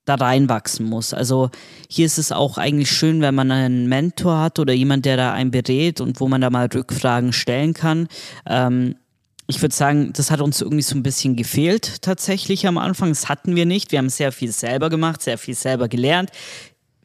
[0.05, 1.13] da reinwachsen muss.
[1.13, 1.49] Also
[1.89, 5.33] hier ist es auch eigentlich schön, wenn man einen Mentor hat oder jemand, der da
[5.33, 8.07] einen berät und wo man da mal Rückfragen stellen kann.
[8.45, 8.95] Ähm,
[9.47, 13.09] ich würde sagen, das hat uns irgendwie so ein bisschen gefehlt tatsächlich am Anfang.
[13.09, 13.91] Das hatten wir nicht.
[13.91, 16.31] Wir haben sehr viel selber gemacht, sehr viel selber gelernt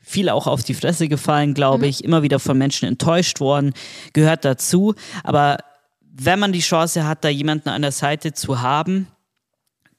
[0.04, 1.90] viel auch auf die Fresse gefallen, glaube mhm.
[1.90, 3.72] ich, immer wieder von Menschen enttäuscht worden,
[4.12, 4.94] gehört dazu.
[5.24, 5.58] Aber
[6.00, 9.08] wenn man die Chance hat, da jemanden an der Seite zu haben,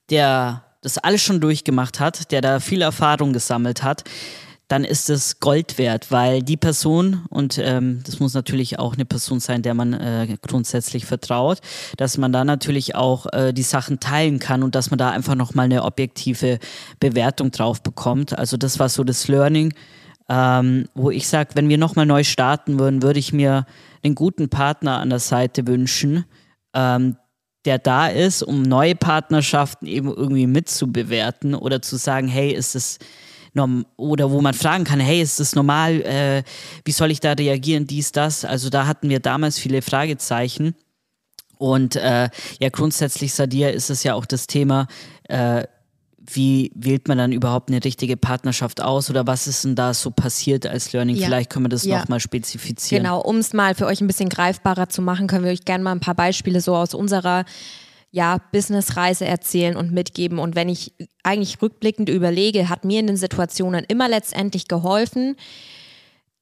[0.10, 4.04] der das alles schon durchgemacht hat, der da viel Erfahrung gesammelt hat,
[4.68, 9.06] dann ist es Gold wert, weil die Person, und ähm, das muss natürlich auch eine
[9.06, 11.60] Person sein, der man äh, grundsätzlich vertraut,
[11.98, 15.36] dass man da natürlich auch äh, die Sachen teilen kann und dass man da einfach
[15.36, 16.60] nochmal eine objektive
[17.00, 18.38] Bewertung drauf bekommt.
[18.38, 19.74] Also das war so das Learning,
[20.30, 23.66] ähm, wo ich sage, wenn wir nochmal neu starten würden, würde ich mir
[24.04, 26.26] einen guten Partner an der Seite wünschen,
[26.74, 27.18] ähm,
[27.66, 33.00] der da ist, um neue Partnerschaften eben irgendwie mitzubewerten oder zu sagen, hey, ist es
[33.98, 36.02] oder wo man fragen kann, hey, ist das normal?
[36.02, 36.44] Äh,
[36.84, 37.88] wie soll ich da reagieren?
[37.88, 38.46] Dies, das.
[38.46, 40.76] Also da hatten wir damals viele Fragezeichen.
[41.58, 44.88] Und äh, ja, grundsätzlich, Sadir, ist es ja auch das Thema,
[45.30, 45.64] äh,
[46.28, 50.12] wie wählt man dann überhaupt eine richtige Partnerschaft aus oder was ist denn da so
[50.12, 51.16] passiert als Learning?
[51.16, 51.28] Ja.
[51.28, 52.00] Vielleicht können wir das ja.
[52.00, 53.04] nochmal spezifizieren.
[53.04, 55.84] Genau, um es mal für euch ein bisschen greifbarer zu machen, können wir euch gerne
[55.84, 57.46] mal ein paar Beispiele so aus unserer
[58.16, 60.40] ja, Businessreise erzählen und mitgeben.
[60.40, 65.36] Und wenn ich eigentlich rückblickend überlege, hat mir in den Situationen immer letztendlich geholfen,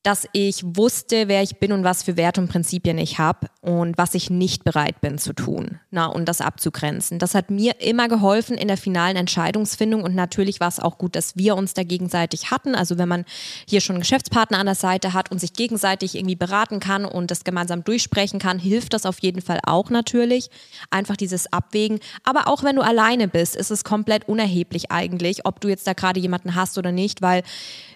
[0.04, 3.98] dass ich wusste, wer ich bin und was für Werte und Prinzipien ich habe und
[3.98, 5.80] was ich nicht bereit bin zu tun.
[5.92, 7.20] Na, und das abzugrenzen.
[7.20, 11.16] Das hat mir immer geholfen in der finalen Entscheidungsfindung und natürlich war es auch gut,
[11.16, 12.76] dass wir uns da gegenseitig hatten.
[12.76, 13.24] Also wenn man
[13.66, 17.32] hier schon einen Geschäftspartner an der Seite hat und sich gegenseitig irgendwie beraten kann und
[17.32, 20.50] das gemeinsam durchsprechen kann, hilft das auf jeden Fall auch natürlich.
[20.92, 22.00] Einfach dieses Abwägen.
[22.26, 25.94] Aber auch wenn du alleine bist, ist es komplett unerheblich eigentlich, ob du jetzt da
[25.94, 27.44] gerade jemanden hast oder nicht, weil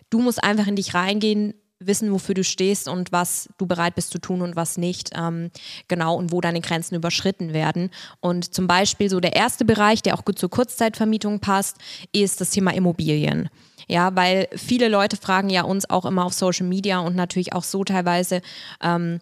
[0.09, 4.11] du musst einfach in dich reingehen, wissen, wofür du stehst und was du bereit bist
[4.11, 5.11] zu tun und was nicht.
[5.15, 5.51] Ähm,
[5.87, 7.91] genau, und wo deine Grenzen überschritten werden.
[8.19, 11.77] Und zum Beispiel so der erste Bereich, der auch gut zur Kurzzeitvermietung passt,
[12.11, 13.49] ist das Thema Immobilien.
[13.87, 17.63] Ja, weil viele Leute fragen ja uns auch immer auf Social Media und natürlich auch
[17.63, 18.41] so teilweise,
[18.81, 19.19] ähm,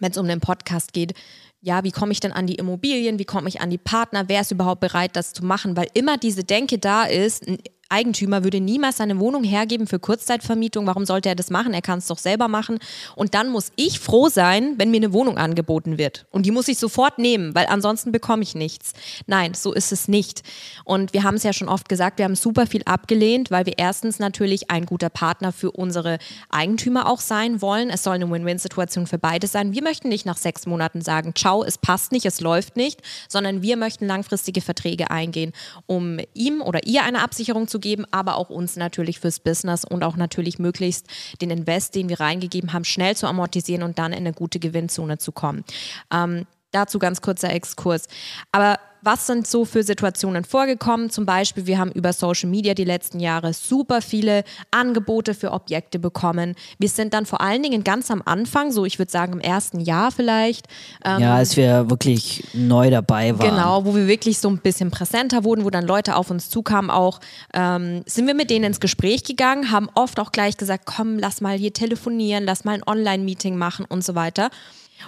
[0.00, 1.14] wenn es um den Podcast geht,
[1.60, 4.40] ja, wie komme ich denn an die Immobilien, wie komme ich an die Partner, wer
[4.40, 7.46] ist überhaupt bereit, das zu machen, weil immer diese Denke da ist,
[7.92, 10.86] Eigentümer würde niemals seine Wohnung hergeben für Kurzzeitvermietung.
[10.86, 11.74] Warum sollte er das machen?
[11.74, 12.78] Er kann es doch selber machen.
[13.14, 16.26] Und dann muss ich froh sein, wenn mir eine Wohnung angeboten wird.
[16.30, 18.92] Und die muss ich sofort nehmen, weil ansonsten bekomme ich nichts.
[19.26, 20.42] Nein, so ist es nicht.
[20.84, 23.74] Und wir haben es ja schon oft gesagt, wir haben super viel abgelehnt, weil wir
[23.76, 27.90] erstens natürlich ein guter Partner für unsere Eigentümer auch sein wollen.
[27.90, 29.74] Es soll eine Win-Win-Situation für beide sein.
[29.74, 33.60] Wir möchten nicht nach sechs Monaten sagen, ciao, es passt nicht, es läuft nicht, sondern
[33.60, 35.52] wir möchten langfristige Verträge eingehen,
[35.86, 40.02] um ihm oder ihr eine Absicherung zu geben, aber auch uns natürlich fürs Business und
[40.02, 41.06] auch natürlich möglichst
[41.42, 45.18] den Invest, den wir reingegeben haben, schnell zu amortisieren und dann in eine gute Gewinnzone
[45.18, 45.64] zu kommen.
[46.10, 48.08] Ähm, dazu ganz kurzer Exkurs.
[48.50, 51.10] Aber was sind so für Situationen vorgekommen?
[51.10, 55.98] Zum Beispiel, wir haben über Social Media die letzten Jahre super viele Angebote für Objekte
[55.98, 56.54] bekommen.
[56.78, 59.80] Wir sind dann vor allen Dingen ganz am Anfang, so ich würde sagen im ersten
[59.80, 60.68] Jahr vielleicht.
[61.04, 63.50] Ähm, ja, als wir wirklich neu dabei waren.
[63.50, 66.90] Genau, wo wir wirklich so ein bisschen präsenter wurden, wo dann Leute auf uns zukamen
[66.90, 67.20] auch,
[67.54, 71.40] ähm, sind wir mit denen ins Gespräch gegangen, haben oft auch gleich gesagt, komm, lass
[71.40, 74.50] mal hier telefonieren, lass mal ein Online-Meeting machen und so weiter.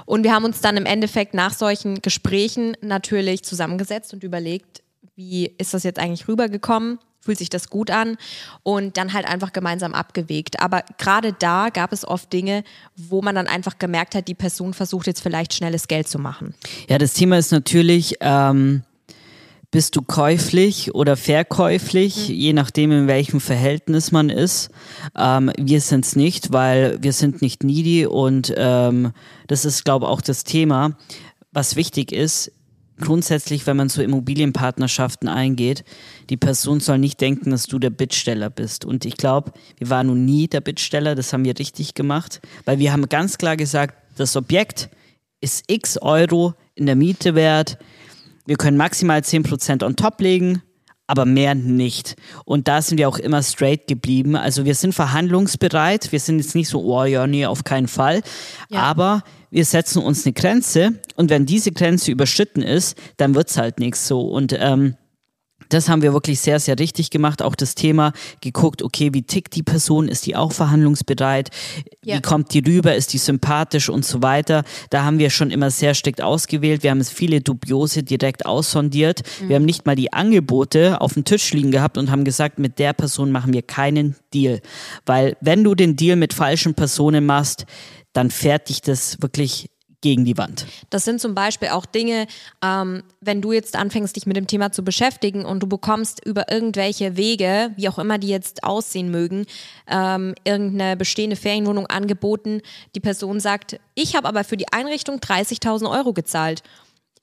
[0.07, 4.83] Und wir haben uns dann im Endeffekt nach solchen Gesprächen natürlich zusammengesetzt und überlegt,
[5.17, 6.99] wie ist das jetzt eigentlich rübergekommen?
[7.21, 8.19] Fühlt sich das gut an?
[8.63, 10.61] Und dann halt einfach gemeinsam abgewegt.
[10.61, 12.65] Aber gerade da gab es oft Dinge,
[12.97, 16.55] wo man dann einfach gemerkt hat, die Person versucht jetzt vielleicht schnelles Geld zu machen.
[16.89, 18.83] Ja, das Thema ist natürlich, ähm,
[19.75, 22.35] bist du käuflich oder verkäuflich, mhm.
[22.37, 24.71] je nachdem, in welchem Verhältnis man ist.
[25.19, 29.11] Ähm, wir sind es nicht, weil wir sind nicht needy und ähm,
[29.49, 30.97] das ist, glaube ich, auch das Thema.
[31.51, 32.53] Was wichtig ist,
[33.01, 35.83] grundsätzlich, wenn man so Immobilienpartnerschaften eingeht,
[36.31, 38.85] die Person soll nicht denken, dass du der Bittsteller bist.
[38.85, 42.79] Und ich glaube, wir waren nun nie der Bittsteller, das haben wir richtig gemacht, weil
[42.79, 44.89] wir haben ganz klar gesagt, das Objekt
[45.41, 47.77] ist x Euro in der Miete wert
[48.47, 50.63] wir können maximal 10% on top legen,
[51.07, 52.17] aber mehr nicht.
[52.45, 54.37] Und da sind wir auch immer straight geblieben.
[54.37, 56.13] Also wir sind verhandlungsbereit.
[56.13, 58.23] Wir sind jetzt nicht so, oh ja, nee, auf keinen Fall.
[58.71, 58.81] Ja.
[58.81, 63.57] Aber wir setzen uns eine Grenze und wenn diese Grenze überschritten ist, dann wird es
[63.57, 64.23] halt nichts so.
[64.23, 64.97] Und ähm,
[65.75, 67.43] das haben wir wirklich sehr, sehr richtig gemacht.
[67.43, 70.09] Auch das Thema geguckt, okay, wie tickt die Person?
[70.09, 71.51] Ist die auch verhandlungsbereit?
[72.05, 72.17] Ja.
[72.17, 72.95] Wie kommt die rüber?
[72.95, 74.65] Ist die sympathisch und so weiter?
[74.91, 76.83] Da haben wir schon immer sehr strikt ausgewählt.
[76.83, 79.23] Wir haben es viele Dubiose direkt aussondiert.
[79.41, 79.49] Mhm.
[79.49, 82.79] Wir haben nicht mal die Angebote auf dem Tisch liegen gehabt und haben gesagt, mit
[82.79, 84.61] der Person machen wir keinen Deal.
[85.07, 87.67] Weil wenn du den Deal mit falschen Personen machst,
[88.13, 89.69] dann fährt dich das wirklich
[90.05, 90.67] gegen die Wand.
[90.91, 92.27] Das sind zum Beispiel auch Dinge,
[92.63, 96.53] ähm, wenn du jetzt anfängst, dich mit dem Thema zu beschäftigen und du bekommst über
[96.53, 99.47] irgendwelche Wege, wie auch immer die jetzt aussehen mögen,
[99.89, 102.61] ähm, irgendeine bestehende Ferienwohnung angeboten.
[102.95, 106.63] Die Person sagt, ich habe aber für die Einrichtung 30.000 Euro gezahlt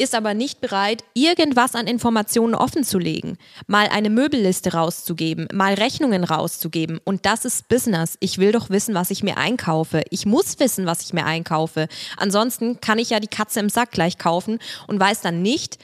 [0.02, 3.38] ist aber nicht bereit, irgendwas an Informationen offenzulegen,
[3.68, 7.00] mal eine Möbelliste rauszugeben, mal Rechnungen rauszugeben.
[7.04, 8.18] Und das ist Business.
[8.20, 10.04] Ich will doch wissen, was ich mir einkaufe.
[10.10, 11.88] Ich muss wissen, was ich mir einkaufe.
[12.18, 15.78] Ansonsten kann ich ja die Katze im Sack gleich kaufen und weiß dann nicht,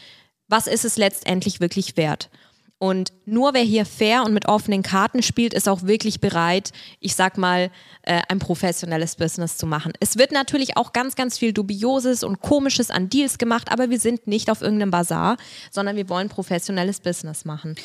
[0.48, 2.30] was ist es letztendlich wirklich wert.
[2.80, 7.16] Und nur wer hier fair und mit offenen Karten spielt, ist auch wirklich bereit, ich
[7.16, 7.72] sag mal,
[8.04, 9.94] äh, ein professionelles Business zu machen.
[10.00, 14.00] Es wird natürlich auch ganz, ganz viel Dubioses und Komisches an Deals gemacht, aber wir
[14.00, 15.38] sind nicht auf irgendeinem Bazar,
[15.72, 17.76] sondern wir wollen professionelles Business machen.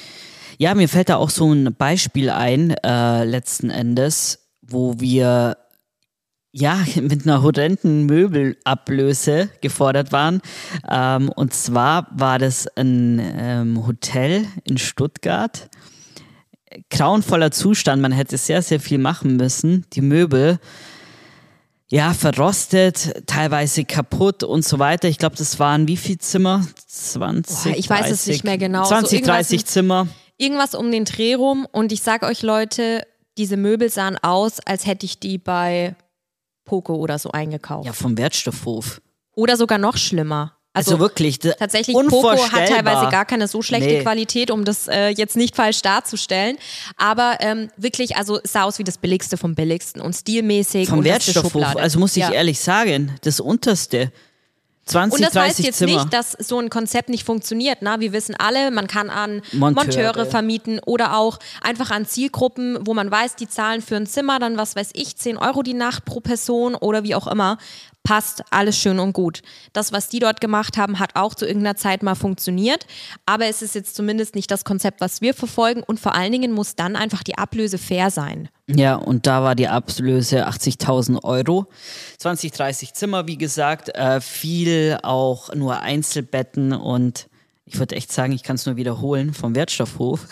[0.59, 5.57] Ja, mir fällt da auch so ein Beispiel ein, äh, letzten Endes, wo wir
[6.53, 10.41] ja, mit einer horrenden Möbelablöse gefordert waren.
[10.89, 15.69] Ähm, und zwar war das ein ähm, Hotel in Stuttgart.
[16.91, 19.85] Grauenvoller Zustand, man hätte sehr, sehr viel machen müssen.
[19.93, 20.59] Die Möbel,
[21.91, 25.09] ja, verrostet, teilweise kaputt und so weiter.
[25.09, 26.67] Ich glaube, das waren wie viele Zimmer?
[26.87, 28.85] 20, Boah, ich 30, weiß es nicht mehr genau.
[28.87, 30.09] 20, so 30 Zimmer.
[30.39, 31.67] Irgendwas um den Dreh rum.
[31.71, 35.95] Und ich sage euch, Leute, diese Möbel sahen aus, als hätte ich die bei
[36.65, 37.87] Poco oder so eingekauft.
[37.87, 39.01] Ja, vom Wertstoffhof.
[39.35, 40.57] Oder sogar noch schlimmer.
[40.75, 44.03] Also, also wirklich, tatsächlich Poco hat teilweise gar keine so schlechte nee.
[44.03, 46.57] Qualität, um das äh, jetzt nicht falsch darzustellen.
[46.97, 50.89] Aber ähm, wirklich, also es sah aus wie das Billigste vom Billigsten und stilmäßig.
[50.89, 52.33] Vom Wertstoffhof, also muss ich ja.
[52.33, 54.13] ehrlich sagen, das Unterste.
[54.85, 55.93] 20, und das heißt jetzt Zimmer.
[55.93, 57.79] nicht, dass so ein Konzept nicht funktioniert.
[57.83, 59.85] Na, wir wissen alle, man kann an Monteure.
[59.85, 64.39] Monteure vermieten oder auch einfach an Zielgruppen, wo man weiß, die zahlen für ein Zimmer
[64.41, 67.59] dann, was weiß ich, 10 Euro die Nacht pro Person oder wie auch immer
[68.03, 69.43] passt, alles schön und gut.
[69.73, 72.87] Das, was die dort gemacht haben, hat auch zu irgendeiner Zeit mal funktioniert,
[73.27, 76.53] aber es ist jetzt zumindest nicht das Konzept, was wir verfolgen und vor allen Dingen
[76.53, 78.49] muss dann einfach die Ablöse fair sein.
[78.69, 81.67] Ja, und da war die Ablöse 80.000 Euro.
[82.19, 87.29] 20, 30 Zimmer, wie gesagt, äh, viel auch nur Einzelbetten und
[87.65, 90.21] ich würde echt sagen, ich kann es nur wiederholen, vom Wertstoffhof.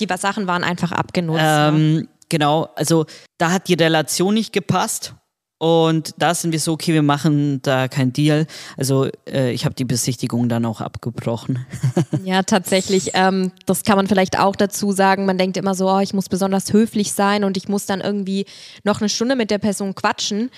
[0.00, 1.44] die, Sachen waren einfach abgenutzt.
[1.44, 2.08] Ähm, ne?
[2.28, 5.14] Genau, also da hat die Relation nicht gepasst
[5.58, 8.46] und da sind wir so, okay, wir machen da kein Deal.
[8.76, 11.66] Also äh, ich habe die Besichtigung dann auch abgebrochen.
[12.24, 13.10] ja, tatsächlich.
[13.14, 15.26] Ähm, das kann man vielleicht auch dazu sagen.
[15.26, 18.46] Man denkt immer so, oh, ich muss besonders höflich sein und ich muss dann irgendwie
[18.84, 20.50] noch eine Stunde mit der Person quatschen.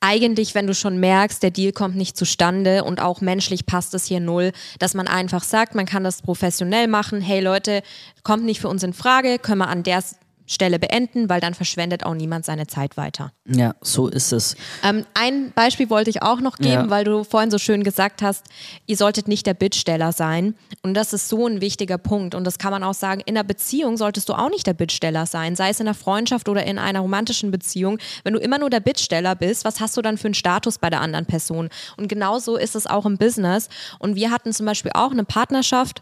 [0.00, 4.06] Eigentlich, wenn du schon merkst, der Deal kommt nicht zustande und auch menschlich passt es
[4.06, 7.20] hier null, dass man einfach sagt, man kann das professionell machen.
[7.20, 7.82] Hey Leute,
[8.22, 10.02] kommt nicht für uns in Frage, können wir an der
[10.46, 13.32] Stelle beenden, weil dann verschwendet auch niemand seine Zeit weiter.
[13.46, 14.56] Ja, so ist es.
[14.82, 16.90] Ähm, ein Beispiel wollte ich auch noch geben, ja.
[16.90, 18.44] weil du vorhin so schön gesagt hast,
[18.86, 20.54] ihr solltet nicht der Bittsteller sein.
[20.82, 22.34] Und das ist so ein wichtiger Punkt.
[22.34, 25.26] Und das kann man auch sagen, in einer Beziehung solltest du auch nicht der Bittsteller
[25.26, 27.98] sein, sei es in einer Freundschaft oder in einer romantischen Beziehung.
[28.22, 30.90] Wenn du immer nur der Bittsteller bist, was hast du dann für einen Status bei
[30.90, 31.68] der anderen Person?
[31.96, 33.68] Und genauso ist es auch im Business.
[33.98, 36.00] Und wir hatten zum Beispiel auch eine Partnerschaft,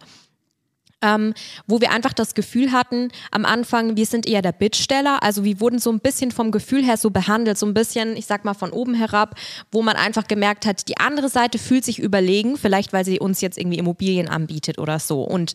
[1.04, 1.34] ähm,
[1.66, 5.60] wo wir einfach das Gefühl hatten, am Anfang, wir sind eher der Bittsteller, also wir
[5.60, 8.54] wurden so ein bisschen vom Gefühl her so behandelt, so ein bisschen, ich sag mal,
[8.54, 9.34] von oben herab,
[9.70, 13.40] wo man einfach gemerkt hat, die andere Seite fühlt sich überlegen, vielleicht weil sie uns
[13.40, 15.22] jetzt irgendwie Immobilien anbietet oder so.
[15.22, 15.54] Und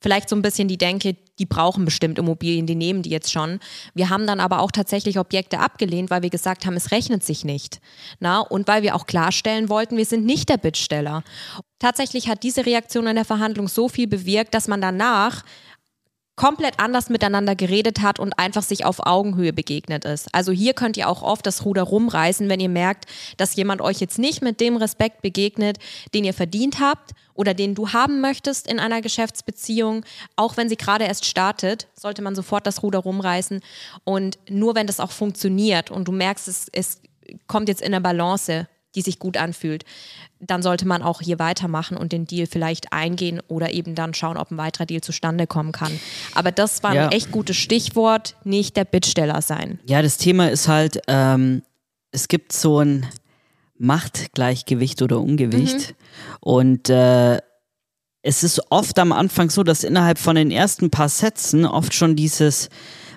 [0.00, 3.60] vielleicht so ein bisschen die Denke, die brauchen bestimmt Immobilien, die nehmen die jetzt schon.
[3.94, 7.44] Wir haben dann aber auch tatsächlich Objekte abgelehnt, weil wir gesagt haben, es rechnet sich
[7.44, 7.80] nicht.
[8.20, 11.22] Na, und weil wir auch klarstellen wollten, wir sind nicht der Bittsteller.
[11.78, 15.44] Tatsächlich hat diese Reaktion in der Verhandlung so viel bewirkt, dass man danach
[16.38, 20.32] komplett anders miteinander geredet hat und einfach sich auf Augenhöhe begegnet ist.
[20.32, 23.98] Also hier könnt ihr auch oft das Ruder rumreißen, wenn ihr merkt, dass jemand euch
[23.98, 25.78] jetzt nicht mit dem Respekt begegnet,
[26.14, 30.04] den ihr verdient habt oder den du haben möchtest in einer Geschäftsbeziehung.
[30.36, 33.60] Auch wenn sie gerade erst startet, sollte man sofort das Ruder rumreißen.
[34.04, 37.00] Und nur wenn das auch funktioniert und du merkst, es, es
[37.48, 39.84] kommt jetzt in der Balance, die sich gut anfühlt,
[40.40, 44.36] dann sollte man auch hier weitermachen und den Deal vielleicht eingehen oder eben dann schauen,
[44.36, 45.98] ob ein weiterer Deal zustande kommen kann.
[46.34, 47.06] Aber das war ja.
[47.06, 49.78] ein echt gutes Stichwort, nicht der Bittsteller sein.
[49.86, 51.62] Ja, das Thema ist halt, ähm,
[52.12, 53.06] es gibt so ein
[53.78, 55.94] Machtgleichgewicht oder Ungewicht mhm.
[56.40, 57.38] und äh,
[58.22, 62.16] es ist oft am Anfang so, dass innerhalb von den ersten paar Sätzen oft schon
[62.16, 62.68] dieses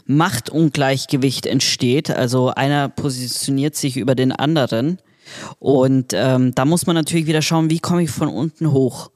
[0.06, 2.12] Machtungleichgewicht entsteht.
[2.12, 5.00] Also einer positioniert sich über den anderen
[5.60, 9.12] und ähm, da muss man natürlich wieder schauen, wie komme ich von unten hoch.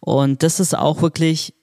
[0.00, 1.54] Und das ist auch wirklich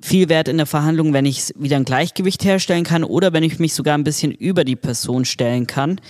[0.00, 3.58] viel wert in der Verhandlung, wenn ich wieder ein Gleichgewicht herstellen kann oder wenn ich
[3.58, 6.00] mich sogar ein bisschen über die Person stellen kann,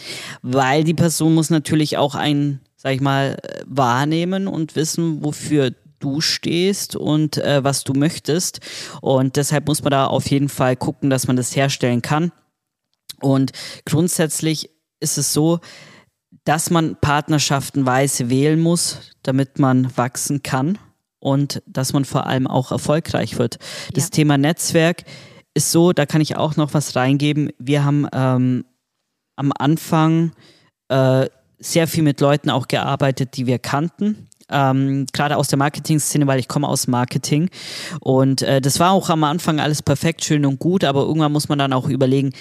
[0.43, 6.21] weil die Person muss natürlich auch ein, sag ich mal, wahrnehmen und wissen, wofür du
[6.21, 8.61] stehst und äh, was du möchtest.
[9.01, 12.31] Und deshalb muss man da auf jeden Fall gucken, dass man das herstellen kann.
[13.21, 13.53] Und
[13.85, 14.71] grundsätzlich
[15.01, 15.61] ist es so,
[16.49, 20.79] dass man Partnerschaften weise wählen muss, damit man wachsen kann
[21.19, 23.59] und dass man vor allem auch erfolgreich wird.
[23.93, 24.11] Das ja.
[24.11, 25.05] Thema Netzwerk
[25.53, 27.51] ist so, da kann ich auch noch was reingeben.
[27.59, 28.65] Wir haben ähm,
[29.37, 30.33] am Anfang
[30.89, 31.29] äh,
[31.59, 34.29] sehr viel mit Leuten auch gearbeitet, die wir kannten.
[34.51, 37.51] Ähm, gerade aus der Marketing-Szene, weil ich komme aus Marketing.
[38.01, 41.51] Und äh, das war auch am Anfang alles perfekt, schön und gut, aber irgendwann muss
[41.51, 42.33] man dann auch überlegen,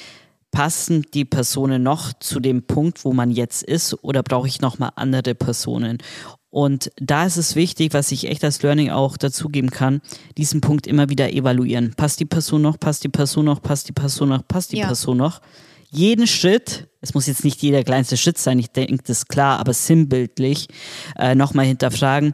[0.52, 4.92] passen die Personen noch zu dem Punkt, wo man jetzt ist, oder brauche ich nochmal
[4.96, 6.00] andere Personen?
[6.50, 10.02] Und da ist es wichtig, was ich echt als Learning auch dazugeben kann,
[10.38, 11.94] diesen Punkt immer wieder evaluieren.
[11.96, 14.88] Passt die Person noch, passt die Person noch, passt die Person noch, passt die ja.
[14.88, 15.42] Person noch?
[15.90, 19.60] Jeden Schritt, es muss jetzt nicht jeder kleinste Schritt sein, ich denke, das ist klar,
[19.60, 20.68] aber sinnbildlich
[21.18, 22.34] äh, nochmal hinterfragen,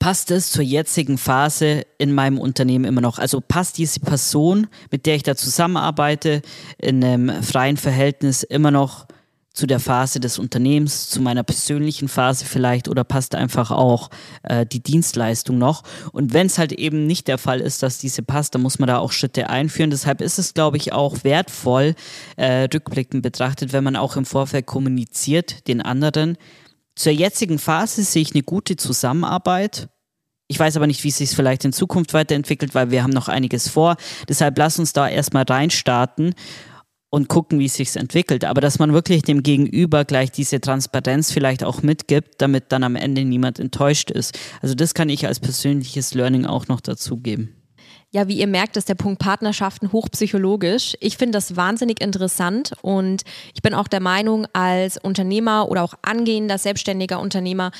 [0.00, 3.18] passt es zur jetzigen Phase in meinem Unternehmen immer noch?
[3.18, 6.42] Also passt diese Person, mit der ich da zusammenarbeite,
[6.78, 9.06] in einem freien Verhältnis immer noch
[9.52, 14.08] zu der Phase des Unternehmens, zu meiner persönlichen Phase vielleicht oder passt einfach auch
[14.44, 15.82] äh, die Dienstleistung noch.
[16.12, 18.86] Und wenn es halt eben nicht der Fall ist, dass diese passt, dann muss man
[18.86, 19.90] da auch Schritte einführen.
[19.90, 21.94] Deshalb ist es, glaube ich, auch wertvoll,
[22.36, 26.38] äh, rückblickend betrachtet, wenn man auch im Vorfeld kommuniziert den anderen.
[27.00, 29.88] Zur jetzigen Phase sehe ich eine gute Zusammenarbeit.
[30.48, 33.28] Ich weiß aber nicht, wie es sich vielleicht in Zukunft weiterentwickelt, weil wir haben noch
[33.28, 33.96] einiges vor.
[34.28, 36.34] Deshalb lass uns da erstmal reinstarten
[37.08, 38.44] und gucken, wie es sich entwickelt.
[38.44, 42.96] Aber dass man wirklich dem Gegenüber gleich diese Transparenz vielleicht auch mitgibt, damit dann am
[42.96, 44.38] Ende niemand enttäuscht ist.
[44.60, 47.59] Also das kann ich als persönliches Learning auch noch dazugeben.
[48.12, 50.96] Ja, wie ihr merkt, ist der Punkt Partnerschaften hochpsychologisch.
[50.98, 53.22] Ich finde das wahnsinnig interessant und
[53.54, 57.70] ich bin auch der Meinung, als Unternehmer oder auch angehender selbstständiger Unternehmer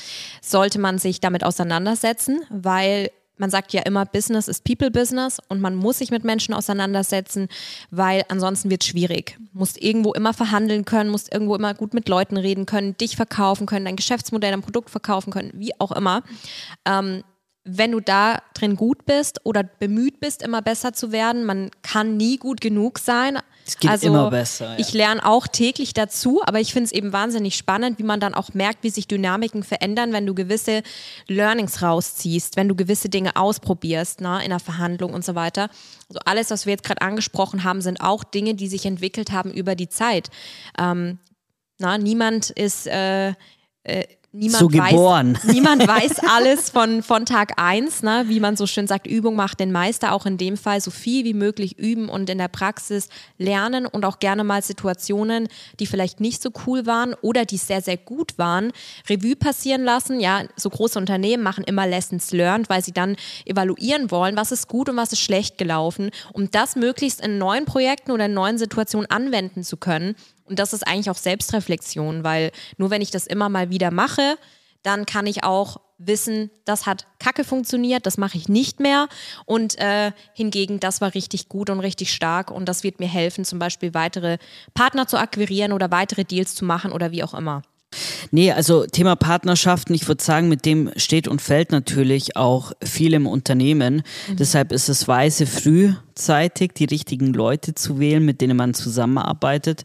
[0.41, 5.59] sollte man sich damit auseinandersetzen, weil man sagt ja immer, Business ist People Business und
[5.59, 7.49] man muss sich mit Menschen auseinandersetzen,
[7.89, 9.37] weil ansonsten wird es schwierig.
[9.51, 13.65] Musst irgendwo immer verhandeln können, musst irgendwo immer gut mit Leuten reden können, dich verkaufen
[13.65, 16.23] können, dein Geschäftsmodell, dein Produkt verkaufen können, wie auch immer.
[16.85, 17.23] Ähm,
[17.63, 22.17] wenn du da drin gut bist oder bemüht bist, immer besser zu werden, man kann
[22.17, 23.37] nie gut genug sein.
[23.67, 24.71] Es geht also, immer besser.
[24.71, 24.79] Ja.
[24.79, 28.33] Ich lerne auch täglich dazu, aber ich finde es eben wahnsinnig spannend, wie man dann
[28.33, 30.81] auch merkt, wie sich Dynamiken verändern, wenn du gewisse
[31.27, 35.69] Learnings rausziehst, wenn du gewisse Dinge ausprobierst, ne, in der Verhandlung und so weiter.
[36.09, 39.51] Also alles, was wir jetzt gerade angesprochen haben, sind auch Dinge, die sich entwickelt haben
[39.51, 40.29] über die Zeit.
[40.79, 41.19] Ähm,
[41.77, 43.33] na, niemand ist äh,
[43.83, 45.35] äh, niemand, so geboren.
[45.35, 48.25] Weiß, niemand weiß alles von, von Tag eins, ne?
[48.27, 51.25] wie man so schön sagt, Übung macht den Meister, auch in dem Fall so viel
[51.25, 55.47] wie möglich üben und in der Praxis lernen und auch gerne mal Situationen,
[55.79, 58.71] die vielleicht nicht so cool waren oder die sehr, sehr gut waren,
[59.09, 60.19] Revue passieren lassen.
[60.19, 63.15] Ja, so große Unternehmen machen immer Lessons learned, weil sie dann
[63.45, 67.65] evaluieren wollen, was ist gut und was ist schlecht gelaufen, um das möglichst in neuen
[67.65, 70.15] Projekten oder in neuen Situationen anwenden zu können
[70.45, 74.37] und das ist eigentlich auch Selbstreflexion, weil nur wenn ich das immer mal wieder mache,
[74.83, 79.07] dann kann ich auch wissen, das hat kacke funktioniert, das mache ich nicht mehr.
[79.45, 83.45] Und äh, hingegen, das war richtig gut und richtig stark und das wird mir helfen,
[83.45, 84.37] zum Beispiel weitere
[84.73, 87.61] Partner zu akquirieren oder weitere Deals zu machen oder wie auch immer.
[88.31, 93.13] Nee, also Thema Partnerschaften, ich würde sagen, mit dem steht und fällt natürlich auch viel
[93.13, 94.03] im Unternehmen.
[94.29, 94.35] Mhm.
[94.37, 99.83] Deshalb ist es weise, frühzeitig die richtigen Leute zu wählen, mit denen man zusammenarbeitet,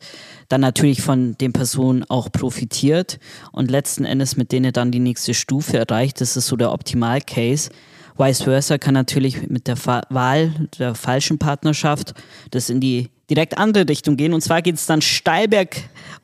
[0.49, 3.19] dann natürlich von den Personen auch profitiert
[3.51, 6.21] und letzten Endes mit denen dann die nächste Stufe erreicht.
[6.21, 7.71] Das ist so der Optimal-Case.
[8.19, 12.15] Vice versa kann natürlich mit der Wahl der falschen Partnerschaft
[12.51, 14.33] das in die direkt andere Richtung gehen.
[14.33, 15.77] Und zwar geht es dann steil berg,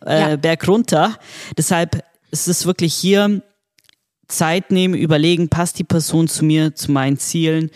[0.07, 0.37] äh, ja.
[0.37, 1.17] berg runter.
[1.57, 3.43] Deshalb ist es wirklich hier
[4.29, 7.71] Zeit nehmen, überlegen, passt die Person zu mir, zu meinen Zielen,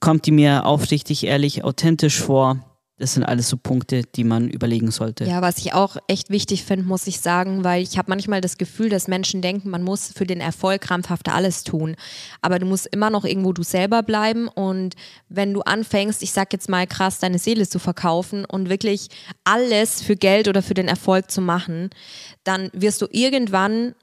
[0.00, 2.69] kommt die mir aufrichtig, ehrlich, authentisch vor
[3.00, 5.24] das sind alles so Punkte, die man überlegen sollte.
[5.24, 8.58] Ja, was ich auch echt wichtig finde, muss ich sagen, weil ich habe manchmal das
[8.58, 11.96] Gefühl, dass Menschen denken, man muss für den Erfolg krampfhaft alles tun.
[12.42, 14.48] Aber du musst immer noch irgendwo du selber bleiben.
[14.48, 14.96] Und
[15.30, 19.08] wenn du anfängst, ich sag jetzt mal krass, deine Seele zu verkaufen und wirklich
[19.44, 21.88] alles für Geld oder für den Erfolg zu machen,
[22.44, 23.94] dann wirst du irgendwann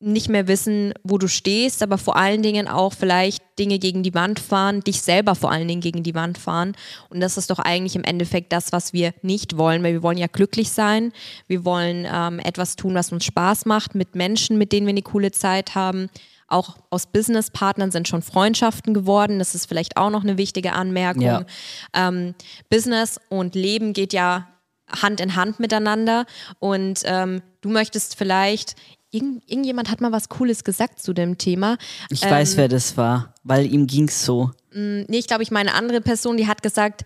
[0.00, 4.14] nicht mehr wissen, wo du stehst, aber vor allen Dingen auch vielleicht Dinge gegen die
[4.14, 6.76] Wand fahren, dich selber vor allen Dingen gegen die Wand fahren.
[7.10, 10.18] Und das ist doch eigentlich im Endeffekt das, was wir nicht wollen, weil wir wollen
[10.18, 11.12] ja glücklich sein.
[11.48, 15.02] Wir wollen ähm, etwas tun, was uns Spaß macht, mit Menschen, mit denen wir eine
[15.02, 16.08] coole Zeit haben.
[16.46, 19.40] Auch aus Businesspartnern sind schon Freundschaften geworden.
[19.40, 21.22] Das ist vielleicht auch noch eine wichtige Anmerkung.
[21.22, 21.44] Ja.
[21.92, 22.34] Ähm,
[22.70, 24.48] Business und Leben geht ja
[24.90, 26.24] Hand in Hand miteinander
[26.60, 28.74] und ähm, du möchtest vielleicht
[29.10, 31.78] Irgend, irgendjemand hat mal was Cooles gesagt zu dem Thema.
[32.10, 34.50] Ich ähm, weiß, wer das war, weil ihm ging es so.
[34.72, 37.04] Mh, mm, nee, ich glaube, ich meine andere Person, die hat gesagt,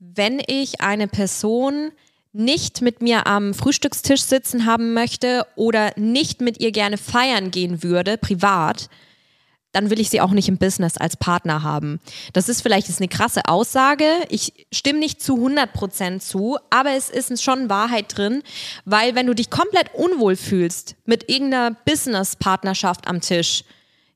[0.00, 1.92] wenn ich eine Person,
[2.34, 7.82] nicht mit mir am Frühstückstisch sitzen haben möchte oder nicht mit ihr gerne feiern gehen
[7.84, 8.90] würde, privat,
[9.74, 12.00] dann will ich sie auch nicht im Business als Partner haben.
[12.32, 14.06] Das ist vielleicht ist eine krasse Aussage.
[14.28, 18.42] Ich stimme nicht zu 100% zu, aber es ist schon Wahrheit drin,
[18.84, 23.64] weil wenn du dich komplett unwohl fühlst mit irgendeiner Business-Partnerschaft am Tisch,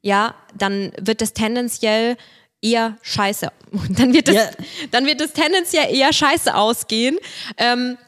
[0.01, 2.17] ja, dann wird es tendenziell
[2.63, 3.51] eher scheiße.
[3.91, 4.49] Dann wird es, ja.
[4.91, 7.19] dann wird es tendenziell eher scheiße ausgehen.
[7.59, 7.99] Ähm,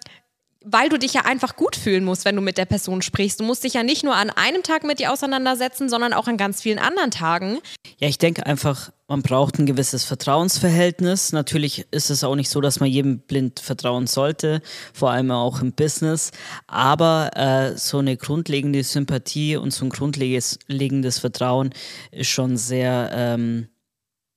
[0.62, 3.40] weil du dich ja einfach gut fühlen musst, wenn du mit der Person sprichst.
[3.40, 6.36] Du musst dich ja nicht nur an einem Tag mit ihr auseinandersetzen, sondern auch an
[6.36, 7.58] ganz vielen anderen Tagen.
[7.98, 11.32] Ja, ich denke einfach, man braucht ein gewisses Vertrauensverhältnis.
[11.32, 14.60] Natürlich ist es auch nicht so, dass man jedem blind vertrauen sollte,
[14.92, 16.30] vor allem auch im Business.
[16.66, 21.70] Aber äh, so eine grundlegende Sympathie und so ein grundlegendes Vertrauen
[22.10, 23.68] ist schon sehr, ähm,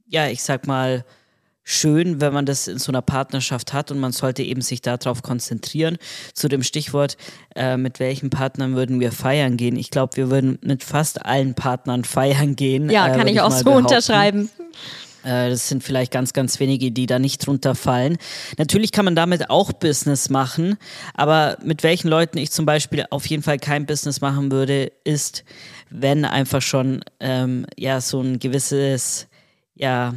[0.07, 1.05] ja, ich sag mal,
[1.64, 5.24] schön, wenn man das in so einer Partnerschaft hat und man sollte eben sich darauf
[5.24, 5.97] konzentrieren.
[6.34, 7.18] Zu dem Stichwort,
[7.55, 9.76] äh, mit welchen Partnern würden wir feiern gehen?
[9.78, 12.89] Ich glaube, wir würden mit fast allen Partnern feiern gehen.
[12.89, 13.86] Ja, äh, kann ich, ich auch so behaupten.
[13.86, 14.49] unterschreiben.
[15.24, 18.18] Äh, das sind vielleicht ganz, ganz wenige, die da nicht drunter fallen.
[18.57, 20.78] Natürlich kann man damit auch Business machen,
[21.14, 25.43] aber mit welchen Leuten ich zum Beispiel auf jeden Fall kein Business machen würde, ist,
[25.89, 29.28] wenn einfach schon ähm, ja so ein gewisses
[29.76, 30.13] ja,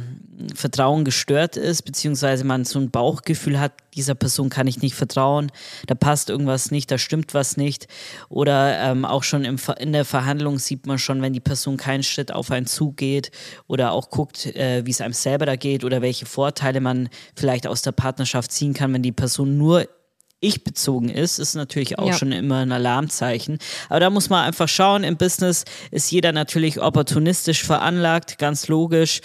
[0.53, 5.51] Vertrauen gestört ist, beziehungsweise man so ein Bauchgefühl hat, dieser Person kann ich nicht vertrauen,
[5.87, 7.87] da passt irgendwas nicht, da stimmt was nicht.
[8.29, 12.03] Oder ähm, auch schon im, in der Verhandlung sieht man schon, wenn die Person keinen
[12.03, 13.31] Schritt auf einen zugeht
[13.65, 17.65] oder auch guckt, äh, wie es einem selber da geht oder welche Vorteile man vielleicht
[17.65, 19.87] aus der Partnerschaft ziehen kann, wenn die Person nur
[20.39, 22.13] ich bezogen ist, ist natürlich auch ja.
[22.13, 23.57] schon immer ein Alarmzeichen.
[23.89, 29.21] Aber da muss man einfach schauen, im Business ist jeder natürlich opportunistisch veranlagt, ganz logisch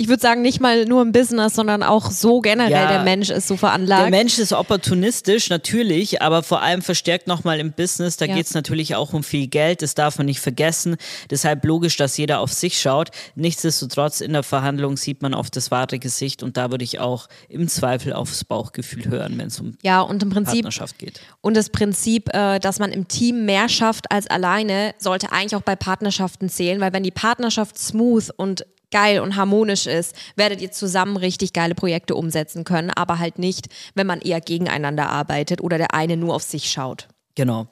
[0.00, 3.28] ich würde sagen, nicht mal nur im Business, sondern auch so generell ja, der Mensch
[3.28, 4.04] ist so veranlagt.
[4.04, 8.16] Der Mensch ist opportunistisch, natürlich, aber vor allem verstärkt nochmal im Business.
[8.16, 8.34] Da ja.
[8.34, 10.96] geht es natürlich auch um viel Geld, das darf man nicht vergessen.
[11.28, 13.10] Deshalb logisch, dass jeder auf sich schaut.
[13.34, 17.28] Nichtsdestotrotz, in der Verhandlung sieht man oft das wahre Gesicht und da würde ich auch
[17.50, 21.20] im Zweifel aufs Bauchgefühl hören, wenn es um ja, und im Prinzip, Partnerschaft geht.
[21.42, 25.60] Und das Prinzip, äh, dass man im Team mehr schafft als alleine, sollte eigentlich auch
[25.60, 30.72] bei Partnerschaften zählen, weil wenn die Partnerschaft smooth und geil und harmonisch ist, werdet ihr
[30.72, 35.78] zusammen richtig geile Projekte umsetzen können, aber halt nicht, wenn man eher gegeneinander arbeitet oder
[35.78, 37.08] der eine nur auf sich schaut.
[37.34, 37.68] Genau.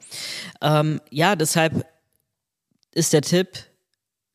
[0.61, 1.85] Ähm, ja, deshalb
[2.93, 3.65] ist der Tipp,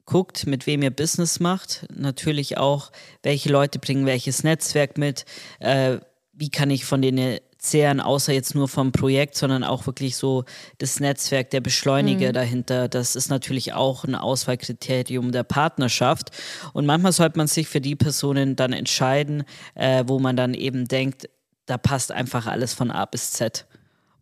[0.04, 1.86] guckt, mit wem ihr Business macht.
[1.94, 5.24] Natürlich auch, welche Leute bringen welches Netzwerk mit.
[5.60, 5.98] Äh,
[6.32, 10.44] wie kann ich von denen zehren, außer jetzt nur vom Projekt, sondern auch wirklich so
[10.78, 12.34] das Netzwerk, der Beschleuniger mhm.
[12.34, 12.88] dahinter.
[12.88, 16.30] Das ist natürlich auch ein Auswahlkriterium der Partnerschaft.
[16.72, 19.44] Und manchmal sollte man sich für die Personen dann entscheiden,
[19.74, 21.28] äh, wo man dann eben denkt,
[21.66, 23.66] da passt einfach alles von A bis Z.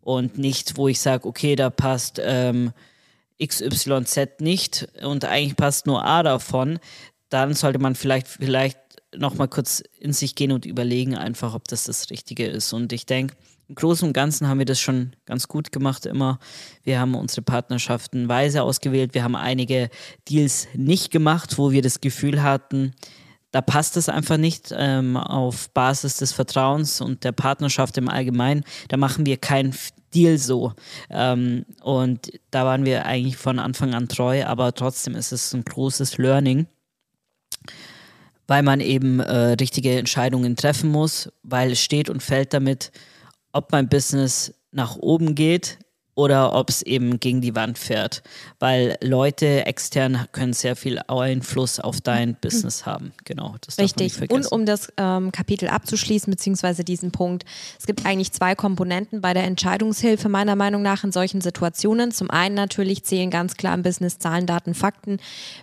[0.01, 2.71] Und nicht, wo ich sage, okay, da passt ähm,
[3.41, 6.79] XYZ nicht und eigentlich passt nur A davon.
[7.29, 8.77] Dann sollte man vielleicht, vielleicht
[9.17, 12.73] nochmal kurz in sich gehen und überlegen einfach, ob das das Richtige ist.
[12.73, 13.35] Und ich denke,
[13.69, 16.39] im Großen und Ganzen haben wir das schon ganz gut gemacht immer.
[16.83, 19.13] Wir haben unsere Partnerschaften weise ausgewählt.
[19.13, 19.89] Wir haben einige
[20.29, 22.93] Deals nicht gemacht, wo wir das Gefühl hatten,
[23.53, 28.63] da passt es einfach nicht ähm, auf Basis des Vertrauens und der Partnerschaft im Allgemeinen.
[28.87, 29.75] Da machen wir keinen
[30.11, 30.73] Deal so.
[31.11, 35.63] Ähm, und da waren wir eigentlich von Anfang an treu, aber trotzdem ist es ein
[35.63, 36.65] großes Learning
[38.53, 42.91] weil man eben äh, richtige Entscheidungen treffen muss, weil es steht und fällt damit,
[43.51, 45.79] ob mein Business nach oben geht
[46.15, 48.21] oder ob es eben gegen die Wand fährt.
[48.59, 53.13] Weil Leute extern können sehr viel Einfluss auf dein Business haben.
[53.25, 54.31] Genau, das Richtig.
[54.31, 57.45] Und um das ähm, Kapitel abzuschließen, beziehungsweise diesen Punkt,
[57.79, 62.11] es gibt eigentlich zwei Komponenten bei der Entscheidungshilfe meiner Meinung nach in solchen Situationen.
[62.11, 65.17] Zum einen natürlich zählen ganz klar im Business Zahlen, Daten, Fakten.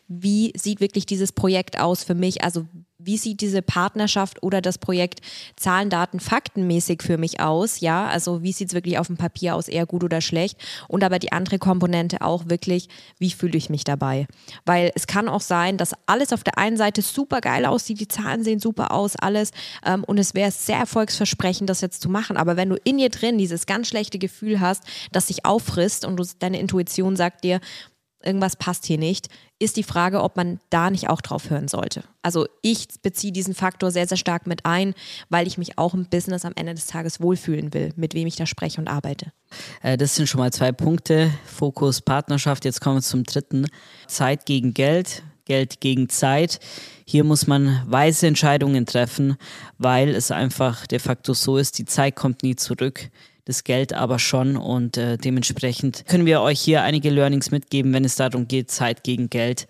[0.08, 2.42] Wie sieht wirklich dieses Projekt aus für mich?
[2.42, 2.66] Also
[3.04, 5.20] wie sieht diese Partnerschaft oder das Projekt
[5.56, 7.80] Zahlen, Daten, Faktenmäßig für mich aus?
[7.80, 10.58] Ja, also wie sieht es wirklich auf dem Papier aus, eher gut oder schlecht?
[10.88, 12.88] Und aber die andere Komponente auch wirklich,
[13.18, 14.26] wie fühle ich mich dabei?
[14.66, 18.08] Weil es kann auch sein, dass alles auf der einen Seite super geil aussieht, die
[18.08, 19.50] Zahlen sehen super aus, alles.
[19.84, 22.36] Ähm, und es wäre sehr erfolgsversprechend, das jetzt zu machen.
[22.36, 24.82] Aber wenn du in dir drin dieses ganz schlechte Gefühl hast,
[25.12, 27.60] das sich auffrisst und du, deine Intuition sagt dir,
[28.22, 32.04] irgendwas passt hier nicht, ist die Frage, ob man da nicht auch drauf hören sollte.
[32.22, 34.94] Also ich beziehe diesen Faktor sehr, sehr stark mit ein,
[35.28, 38.36] weil ich mich auch im Business am Ende des Tages wohlfühlen will, mit wem ich
[38.36, 39.32] da spreche und arbeite.
[39.82, 41.30] Äh, das sind schon mal zwei Punkte.
[41.44, 42.64] Fokus, Partnerschaft.
[42.64, 43.66] Jetzt kommen wir zum dritten.
[44.06, 45.22] Zeit gegen Geld.
[45.44, 46.60] Geld gegen Zeit.
[47.04, 49.36] Hier muss man weise Entscheidungen treffen,
[49.78, 53.10] weil es einfach de facto so ist, die Zeit kommt nie zurück.
[53.50, 58.04] Das Geld aber schon und äh, dementsprechend können wir euch hier einige Learnings mitgeben, wenn
[58.04, 59.66] es darum geht, Zeit gegen Geld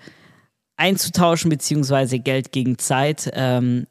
[0.76, 3.31] einzutauschen, beziehungsweise Geld gegen Zeit.
[3.35, 3.87] Ähm,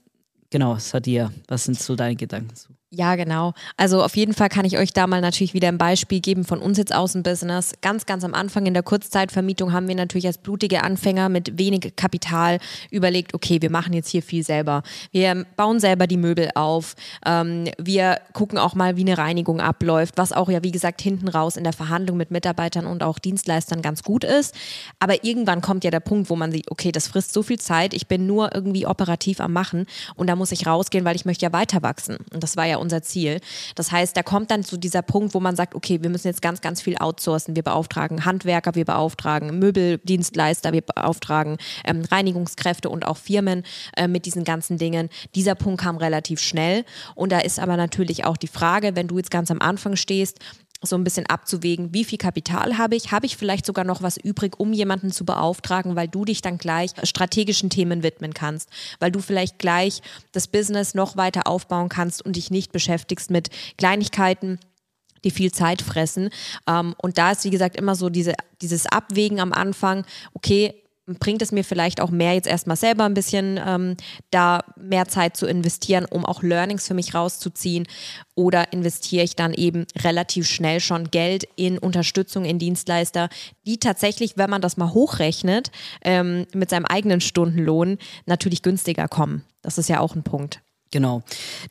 [0.50, 2.79] genau, Sadia, was sind so deine Gedanken zu?
[2.92, 3.54] Ja, genau.
[3.78, 6.60] Also auf jeden Fall kann ich euch da mal natürlich wieder ein Beispiel geben von
[6.60, 7.74] uns jetzt aus dem Business.
[7.82, 11.94] Ganz, ganz am Anfang in der Kurzzeitvermietung haben wir natürlich als blutige Anfänger mit wenig
[11.96, 12.58] Kapital
[12.90, 14.82] überlegt, okay, wir machen jetzt hier viel selber.
[15.12, 16.96] Wir bauen selber die Möbel auf.
[17.28, 21.28] Ähm, wir gucken auch mal, wie eine Reinigung abläuft, was auch ja, wie gesagt, hinten
[21.28, 24.56] raus in der Verhandlung mit Mitarbeitern und auch Dienstleistern ganz gut ist.
[24.98, 27.94] Aber irgendwann kommt ja der Punkt, wo man sieht, okay, das frisst so viel Zeit,
[27.94, 29.86] ich bin nur irgendwie operativ am Machen
[30.16, 32.18] und da muss ich rausgehen, weil ich möchte ja weiter wachsen.
[32.34, 33.40] Und das war ja unser Ziel.
[33.76, 36.42] Das heißt, da kommt dann zu dieser Punkt, wo man sagt, okay, wir müssen jetzt
[36.42, 37.56] ganz, ganz viel outsourcen.
[37.56, 43.64] Wir beauftragen Handwerker, wir beauftragen Möbeldienstleister, wir beauftragen ähm, Reinigungskräfte und auch Firmen
[43.96, 45.10] äh, mit diesen ganzen Dingen.
[45.36, 46.86] Dieser Punkt kam relativ schnell.
[47.16, 50.40] Und da ist aber natürlich auch die Frage, wenn du jetzt ganz am Anfang stehst,
[50.82, 54.18] so ein bisschen abzuwägen, wie viel Kapital habe ich, habe ich vielleicht sogar noch was
[54.18, 58.70] übrig, um jemanden zu beauftragen, weil du dich dann gleich strategischen Themen widmen kannst,
[59.00, 60.02] weil du vielleicht gleich
[60.32, 64.60] das Business noch weiter aufbauen kannst und dich nicht beschäftigst mit Kleinigkeiten,
[65.26, 66.30] die viel Zeit fressen.
[66.66, 70.79] Ähm, und da ist, wie gesagt, immer so diese, dieses Abwägen am Anfang, okay,
[71.18, 73.97] bringt es mir vielleicht auch mehr, jetzt erstmal selber ein bisschen ähm,
[74.30, 77.88] da mehr Zeit zu investieren, um auch Learnings für mich rauszuziehen?
[78.36, 83.30] Oder investiere ich dann eben relativ schnell schon Geld in Unterstützung in Dienstleister,
[83.66, 85.72] die tatsächlich, wenn man das mal hochrechnet,
[86.03, 89.43] ähm, mit seinem eigenen Stundenlohn natürlich günstiger kommen?
[89.62, 90.62] Das ist ja auch ein Punkt.
[90.91, 91.22] Genau.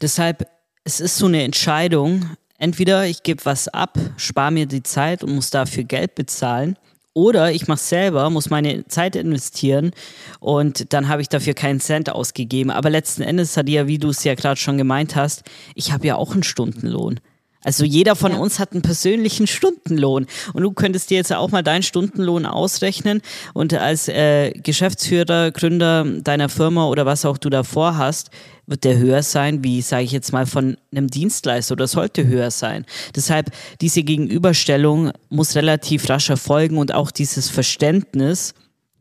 [0.00, 0.48] Deshalb,
[0.84, 2.36] es ist so eine Entscheidung.
[2.58, 6.76] Entweder ich gebe was ab, spare mir die Zeit und muss dafür Geld bezahlen
[7.18, 9.90] oder ich mache selber, muss meine Zeit investieren
[10.38, 12.70] und dann habe ich dafür keinen Cent ausgegeben.
[12.70, 15.42] Aber letzten Endes, Sadia, wie du es ja gerade schon gemeint hast,
[15.74, 17.18] ich habe ja auch einen Stundenlohn.
[17.64, 18.38] Also jeder von ja.
[18.38, 20.26] uns hat einen persönlichen Stundenlohn.
[20.52, 23.20] Und du könntest dir jetzt auch mal deinen Stundenlohn ausrechnen
[23.52, 28.30] und als äh, Geschäftsführer, Gründer deiner Firma oder was auch du davor hast,
[28.66, 32.50] wird der höher sein, wie sage ich jetzt mal von einem Dienstleister oder sollte höher
[32.50, 32.84] sein.
[33.16, 33.50] Deshalb
[33.80, 38.54] diese Gegenüberstellung muss relativ rasch erfolgen und auch dieses Verständnis,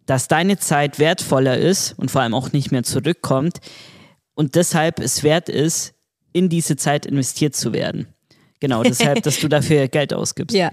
[0.05, 3.59] dass deine Zeit wertvoller ist und vor allem auch nicht mehr zurückkommt
[4.33, 5.93] und deshalb es wert ist,
[6.31, 8.07] in diese Zeit investiert zu werden.
[8.59, 10.55] Genau, deshalb, dass du dafür Geld ausgibst.
[10.55, 10.71] Ja,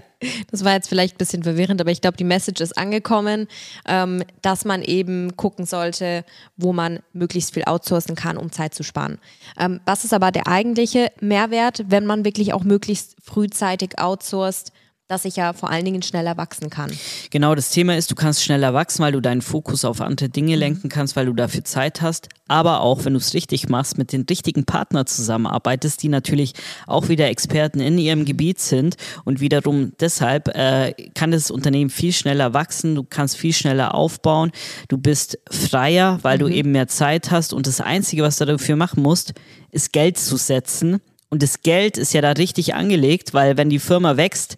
[0.49, 3.47] das war jetzt vielleicht ein bisschen verwirrend, aber ich glaube, die Message ist angekommen,
[3.87, 6.25] ähm, dass man eben gucken sollte,
[6.57, 9.19] wo man möglichst viel outsourcen kann, um Zeit zu sparen.
[9.59, 14.71] Ähm, was ist aber der eigentliche Mehrwert, wenn man wirklich auch möglichst frühzeitig outsourced?
[15.07, 16.91] Dass ich ja vor allen Dingen schneller wachsen kann.
[17.29, 20.53] Genau, das Thema ist, du kannst schneller wachsen, weil du deinen Fokus auf andere Dinge
[20.53, 20.59] mhm.
[20.59, 24.11] lenken kannst, weil du dafür Zeit hast, aber auch, wenn du es richtig machst, mit
[24.11, 26.53] den richtigen Partnern zusammenarbeitest, die natürlich
[26.87, 28.95] auch wieder Experten in ihrem Gebiet sind
[29.25, 34.51] und wiederum deshalb äh, kann das Unternehmen viel schneller wachsen, du kannst viel schneller aufbauen,
[34.87, 36.41] du bist freier, weil mhm.
[36.41, 39.33] du eben mehr Zeit hast und das Einzige, was du dafür machen musst,
[39.69, 40.99] ist Geld zu setzen
[41.29, 44.57] und das Geld ist ja da richtig angelegt, weil wenn die Firma wächst,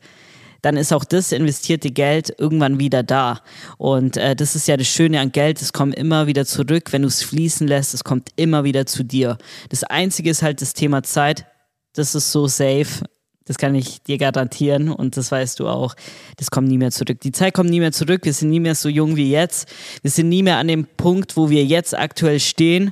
[0.62, 3.42] dann ist auch das investierte Geld irgendwann wieder da.
[3.78, 7.04] Und äh, das ist ja das Schöne an Geld, es kommt immer wieder zurück, wenn
[7.04, 9.38] du es fließen lässt, es kommt immer wieder zu dir.
[9.70, 11.46] Das Einzige ist halt das Thema Zeit,
[11.94, 13.04] das ist so safe.
[13.46, 15.96] Das kann ich dir garantieren und das weißt du auch.
[16.36, 17.22] Das kommt nie mehr zurück.
[17.22, 18.26] Die Zeit kommt nie mehr zurück.
[18.26, 19.70] Wir sind nie mehr so jung wie jetzt.
[20.02, 22.92] Wir sind nie mehr an dem Punkt, wo wir jetzt aktuell stehen.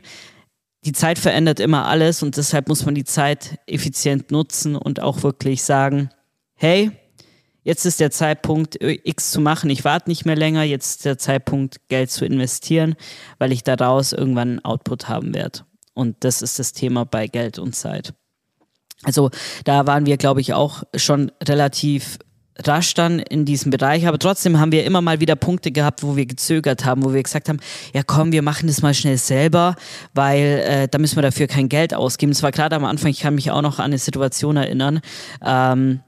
[0.86, 5.24] Die Zeit verändert immer alles und deshalb muss man die Zeit effizient nutzen und auch
[5.24, 6.10] wirklich sagen,
[6.54, 6.92] hey,
[7.66, 9.70] jetzt ist der Zeitpunkt, X zu machen.
[9.70, 10.64] Ich warte nicht mehr länger.
[10.64, 12.96] Jetzt ist der Zeitpunkt, Geld zu investieren,
[13.38, 15.66] weil ich daraus irgendwann einen Output haben werde.
[15.94, 18.14] Und das ist das Thema bei Geld und Zeit.
[19.04, 19.30] Also
[19.66, 22.20] da waren wir, glaube ich, auch schon relativ
[22.60, 26.16] rasch dann in diesem Bereich, aber trotzdem haben wir immer mal wieder Punkte gehabt, wo
[26.16, 27.60] wir gezögert haben, wo wir gesagt haben,
[27.94, 29.76] ja komm, wir machen das mal schnell selber,
[30.14, 32.32] weil äh, da müssen wir dafür kein Geld ausgeben.
[32.32, 35.02] Es war gerade am Anfang, ich kann mich auch noch an eine Situation erinnern,
[35.44, 36.00] ähm,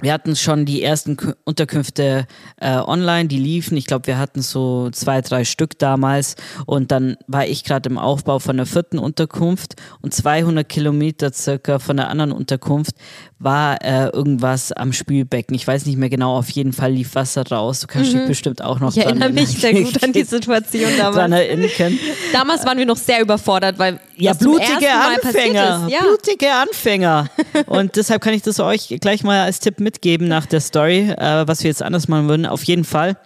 [0.00, 2.26] wir hatten schon die ersten Unterkünfte
[2.60, 3.76] äh, online, die liefen.
[3.76, 6.34] Ich glaube, wir hatten so zwei, drei Stück damals.
[6.66, 11.78] Und dann war ich gerade im Aufbau von der vierten Unterkunft und 200 Kilometer circa
[11.78, 12.96] von der anderen Unterkunft
[13.38, 15.54] war äh, irgendwas am Spülbecken.
[15.54, 17.80] Ich weiß nicht mehr genau, auf jeden Fall lief Wasser raus.
[17.80, 18.18] Du kannst mhm.
[18.18, 21.16] dich bestimmt auch noch Ich erinnere mich sehr gut an die Situation damals.
[21.16, 21.98] Dran erinnern können.
[22.32, 25.88] Damals waren wir noch sehr überfordert, weil ja, blutige Anfänger.
[25.88, 26.00] Ja.
[26.00, 27.28] Blutige Anfänger.
[27.66, 31.46] Und deshalb kann ich das euch gleich mal als Tipp mitgeben nach der Story, äh,
[31.46, 32.46] was wir jetzt anders machen würden.
[32.46, 33.16] Auf jeden Fall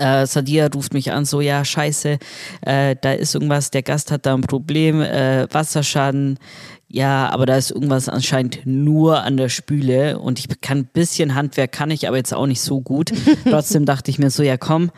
[0.00, 2.18] Äh, Sadia ruft mich an, so, ja, scheiße,
[2.60, 6.38] äh, da ist irgendwas, der Gast hat da ein Problem, äh, Wasserschaden,
[6.86, 11.34] ja, aber da ist irgendwas anscheinend nur an der Spüle und ich kann ein bisschen
[11.34, 13.10] Handwerk, kann ich aber jetzt auch nicht so gut.
[13.50, 14.92] Trotzdem dachte ich mir so, ja komm,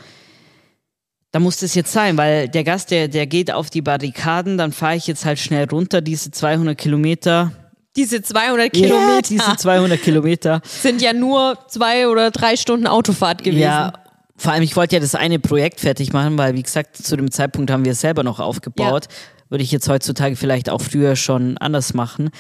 [1.33, 4.73] da muss das jetzt sein, weil der Gast, der, der geht auf die Barrikaden, dann
[4.73, 7.53] fahre ich jetzt halt schnell runter, diese 200 Kilometer.
[7.97, 10.61] Diese 200 Ja, Kilometer diese 200 Kilometer.
[10.65, 13.63] sind ja nur zwei oder drei Stunden Autofahrt gewesen.
[13.63, 13.93] Ja,
[14.37, 17.31] vor allem, ich wollte ja das eine Projekt fertig machen, weil, wie gesagt, zu dem
[17.31, 19.07] Zeitpunkt haben wir es selber noch aufgebaut.
[19.49, 22.31] Würde ich jetzt heutzutage vielleicht auch früher schon anders machen.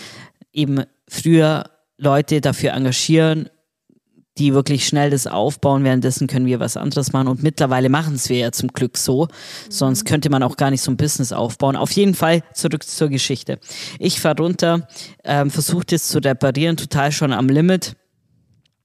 [0.52, 1.64] Eben früher
[1.98, 3.50] Leute dafür engagieren,
[4.40, 5.84] die wirklich schnell das aufbauen.
[5.84, 7.28] Währenddessen können wir was anderes machen.
[7.28, 9.28] Und mittlerweile machen es wir ja zum Glück so.
[9.68, 11.76] Sonst könnte man auch gar nicht so ein Business aufbauen.
[11.76, 13.60] Auf jeden Fall zurück zur Geschichte.
[13.98, 14.88] Ich fahre runter,
[15.22, 17.96] ähm, versuche das zu reparieren, total schon am Limit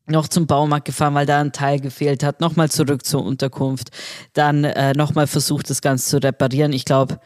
[0.08, 3.90] noch zum Baumarkt gefahren, weil da ein Teil gefehlt hat, nochmal zurück zur Unterkunft,
[4.34, 6.74] dann äh, nochmal versucht, das Ganze zu reparieren.
[6.74, 7.20] Ich glaube,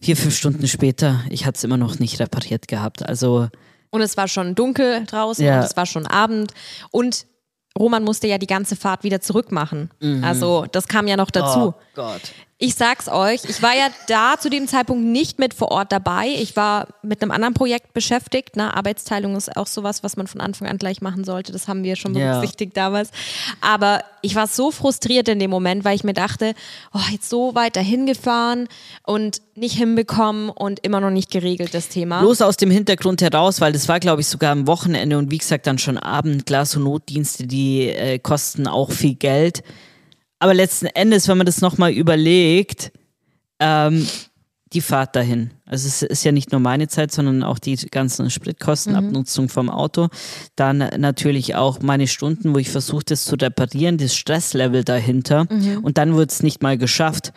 [0.00, 3.04] vier, fünf Stunden später, ich hatte es immer noch nicht repariert gehabt.
[3.04, 3.48] Also
[3.94, 5.58] Und es war schon dunkel draußen Ja.
[5.58, 6.52] und es war schon Abend.
[6.90, 7.26] Und
[7.78, 9.90] Roman musste ja die ganze Fahrt wieder zurück machen.
[10.22, 11.58] Also das kam ja noch dazu.
[11.58, 11.64] Mhm.
[11.66, 12.20] Oh Gott.
[12.64, 16.28] Ich sag's euch, ich war ja da zu dem Zeitpunkt nicht mit vor Ort dabei.
[16.28, 18.56] Ich war mit einem anderen Projekt beschäftigt.
[18.56, 18.74] Ne?
[18.74, 21.52] Arbeitsteilung ist auch sowas, was man von Anfang an gleich machen sollte.
[21.52, 22.32] Das haben wir schon Ja.
[22.32, 23.10] berücksichtigt damals.
[23.60, 26.54] Aber ich war so frustriert in dem Moment, weil ich mir dachte,
[26.94, 28.66] oh, jetzt so weit dahin gefahren
[29.02, 32.20] und nicht hinbekommen und immer noch nicht geregelt das Thema.
[32.20, 35.36] Bloß aus dem Hintergrund heraus, weil das war, glaube ich, sogar am Wochenende und wie
[35.36, 39.62] gesagt dann schon Abend, Glas- und Notdienste, die äh, kosten auch viel Geld.
[40.44, 42.92] Aber letzten Endes, wenn man das nochmal überlegt,
[43.60, 44.06] ähm,
[44.74, 45.52] die Fahrt dahin.
[45.64, 49.70] Also es ist ja nicht nur meine Zeit, sondern auch die ganzen Spritkosten, Abnutzung vom
[49.70, 50.08] Auto.
[50.54, 55.46] Dann natürlich auch meine Stunden, wo ich versucht das zu reparieren, das Stresslevel dahinter.
[55.80, 57.32] Und dann wird es nicht mal geschafft.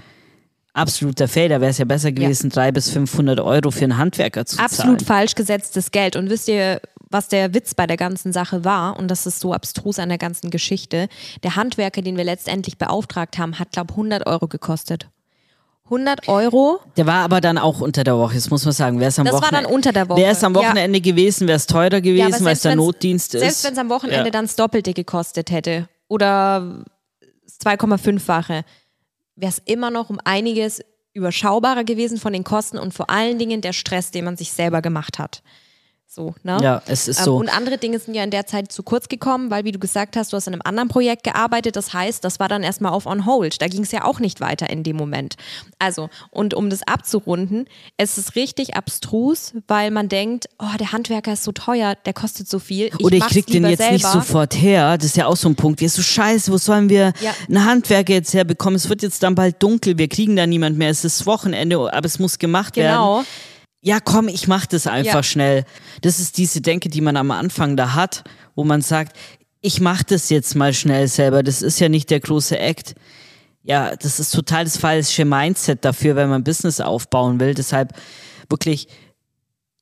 [0.74, 4.46] Absoluter Fail, da wäre es ja besser gewesen, 300 bis 500 Euro für einen Handwerker
[4.46, 5.08] zu absolut zahlen.
[5.08, 6.18] falsch gesetztes Geld.
[6.18, 8.98] Und wisst ihr, was der Witz bei der ganzen Sache war?
[8.98, 11.08] Und das ist so abstrus an der ganzen Geschichte.
[11.44, 15.10] Der Handwerker, den wir letztendlich beauftragt haben, hat, glaube 100 Euro gekostet.
[15.86, 16.80] 100 Euro?
[16.98, 19.00] Der war aber dann auch unter der Woche, das muss man sagen.
[19.00, 20.20] Wäre es am Das war Wochenende, dann unter der Woche.
[20.20, 20.60] Wäre es am Ja.
[20.62, 23.42] Wochenende gewesen, wäre es teurer gewesen, weil es der Notdienst ist.
[23.42, 24.32] Selbst wenn es am Wochenende Ja.
[24.32, 26.84] dann das Doppelte gekostet hätte oder
[27.46, 28.64] das 2,5-fache,
[29.38, 30.82] wäre es immer noch um einiges
[31.14, 34.82] überschaubarer gewesen von den Kosten und vor allen Dingen der Stress, den man sich selber
[34.82, 35.42] gemacht hat.
[36.10, 36.58] So, ne?
[36.64, 37.36] Ja, es ist Ähm, so.
[37.36, 40.16] Und andere Dinge sind ja in der Zeit zu kurz gekommen, weil, wie du gesagt
[40.16, 41.76] hast, du hast in einem anderen Projekt gearbeitet.
[41.76, 43.62] Das heißt, das war dann erstmal auf on hold.
[43.62, 45.36] Da ging es ja auch nicht weiter in dem Moment.
[45.80, 47.66] Also, und um das abzurunden,
[47.98, 52.50] es ist richtig abstrus, weil man denkt, oh, der Handwerker ist so teuer, der kostet
[52.50, 52.88] so viel.
[52.98, 54.20] Ich Oder ich krieg den jetzt nicht selber.
[54.22, 54.98] sofort her.
[54.98, 55.82] Das ist ja auch so ein Punkt.
[55.82, 57.34] Wir so scheiße, wo sollen wir Ja.
[57.48, 58.76] einen Handwerker jetzt herbekommen?
[58.78, 60.90] Es wird jetzt dann bald dunkel, wir kriegen da niemand mehr.
[60.90, 63.18] Es ist Wochenende, aber es muss gemacht Genau.
[63.18, 63.28] werden.
[63.82, 65.24] Ja, komm, ich mach das einfach Ja.
[65.24, 65.66] schnell.
[66.02, 68.24] Das ist diese Denke, die man am Anfang da hat,
[68.56, 69.16] wo man sagt,
[69.62, 71.44] ich mach das jetzt mal schnell selber.
[71.44, 72.96] Das ist ja nicht der große Act.
[73.64, 77.54] Ja, das ist total das falsche Mindset dafür, wenn man Business aufbauen will.
[77.54, 77.94] Deshalb
[78.50, 78.88] wirklich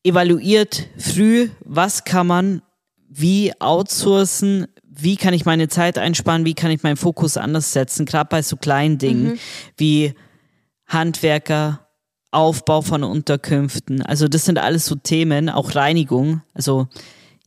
[0.03, 2.61] evaluiert früh, was kann man
[3.09, 8.05] wie outsourcen, wie kann ich meine Zeit einsparen, wie kann ich meinen Fokus anders setzen,
[8.05, 9.39] gerade bei so kleinen Dingen
[9.77, 10.13] wie
[10.87, 11.84] Handwerker,
[12.35, 14.01] Aufbau von Unterkünften.
[14.01, 16.41] Also das sind alles so Themen, auch Reinigung.
[16.53, 16.87] Also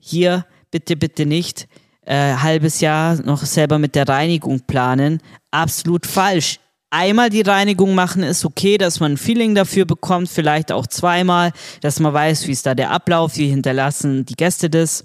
[0.00, 1.68] hier bitte, bitte nicht
[2.06, 5.20] äh, halbes Jahr noch selber mit der Reinigung planen.
[5.50, 6.58] Absolut falsch.
[6.90, 11.52] Einmal die Reinigung machen ist okay, dass man ein Feeling dafür bekommt, vielleicht auch zweimal,
[11.82, 15.04] dass man weiß, wie ist da der Ablauf, wie hinterlassen die Gäste das.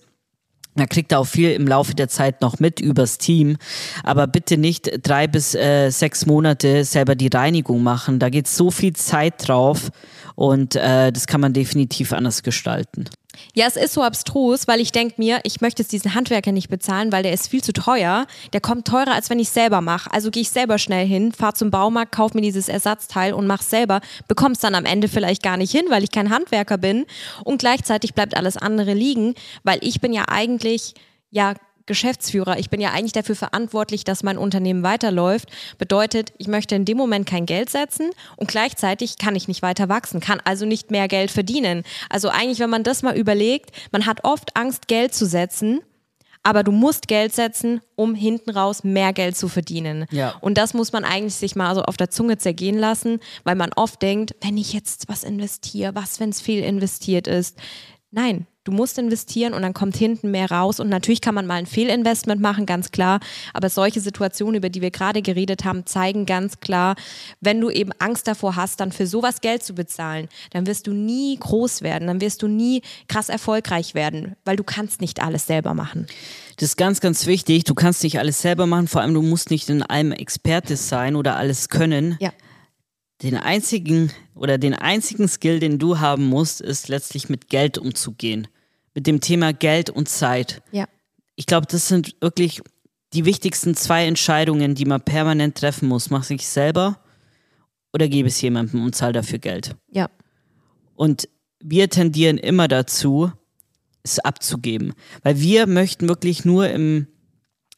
[0.76, 3.58] Man kriegt auch viel im Laufe der Zeit noch mit übers Team.
[4.04, 8.20] Aber bitte nicht drei bis äh, sechs Monate selber die Reinigung machen.
[8.20, 9.92] Da geht so viel Zeit drauf
[10.36, 13.06] und äh, das kann man definitiv anders gestalten.
[13.54, 16.70] Ja, es ist so abstrus, weil ich denke mir, ich möchte jetzt diesen Handwerker nicht
[16.70, 18.28] bezahlen, weil der ist viel zu teuer.
[18.54, 20.12] Der kommt teurer, als wenn ich selber mache.
[20.12, 23.64] Also gehe ich selber schnell hin, fahre zum Baumarkt, kaufe mir dieses Ersatzteil und mache
[23.64, 24.02] selber.
[24.28, 27.06] Bekomme es dann am Ende vielleicht gar nicht hin, weil ich kein Handwerker bin.
[27.44, 30.94] Und gleichzeitig bleibt alles andere liegen, weil ich bin ja eigentlich,
[31.32, 31.56] ja,
[31.86, 32.58] Geschäftsführer.
[32.60, 35.50] Ich bin ja eigentlich dafür verantwortlich, dass mein Unternehmen weiterläuft.
[35.78, 39.90] Bedeutet, ich möchte in dem Moment kein Geld setzen und gleichzeitig kann ich nicht weiter
[39.90, 41.84] wachsen, kann also nicht mehr Geld verdienen.
[42.10, 45.82] Also eigentlich, wenn man das mal überlegt, man hat oft Angst, Geld zu setzen.
[46.46, 50.06] Aber du musst Geld setzen, um hinten raus mehr Geld zu verdienen.
[50.12, 50.36] Ja.
[50.42, 53.72] Und das muss man eigentlich sich mal so auf der Zunge zergehen lassen, weil man
[53.74, 57.58] oft denkt, wenn ich jetzt was investiere, was, wenn es viel investiert ist.
[58.12, 60.80] Nein, Du musst investieren und dann kommt hinten mehr raus.
[60.80, 63.20] Und natürlich kann man mal ein Fehlinvestment machen, ganz klar.
[63.54, 66.96] Aber solche Situationen, über die wir gerade geredet haben, zeigen ganz klar,
[67.42, 70.94] wenn du eben Angst davor hast, dann für sowas Geld zu bezahlen, dann wirst du
[70.94, 75.46] nie groß werden, dann wirst du nie krass erfolgreich werden, weil du kannst nicht alles
[75.46, 76.08] selber machen.
[76.58, 77.64] Das ist ganz, ganz wichtig.
[77.66, 78.88] Du kannst nicht alles selber machen.
[78.88, 82.18] Vor allem, du musst nicht in allem Experte sein oder alles können.
[82.22, 82.32] Ja.
[83.22, 88.48] Den einzigen oder den einzigen Skill, den du haben musst, ist letztlich mit Geld umzugehen.
[88.94, 90.62] Mit dem Thema Geld und Zeit.
[90.72, 90.88] Ja.
[91.36, 92.62] Ich glaube, das sind wirklich
[93.14, 96.10] die wichtigsten zwei Entscheidungen, die man permanent treffen muss.
[96.10, 97.00] Mache ich selber
[97.94, 99.76] oder gebe es jemandem und zahle dafür Geld?
[99.90, 100.10] Ja.
[100.96, 103.32] Und wir tendieren immer dazu,
[104.04, 104.94] es abzugeben.
[105.22, 107.08] Weil wir möchten wirklich nur im,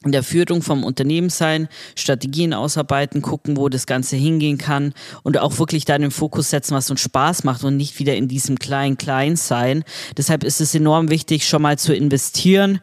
[0.06, 4.93] in der Führung vom Unternehmen sein, Strategien ausarbeiten, gucken, wo das Ganze hingehen kann
[5.24, 8.28] und auch wirklich da den Fokus setzen, was uns Spaß macht und nicht wieder in
[8.28, 9.84] diesem klein-klein sein.
[10.16, 12.80] Deshalb ist es enorm wichtig, schon mal zu investieren,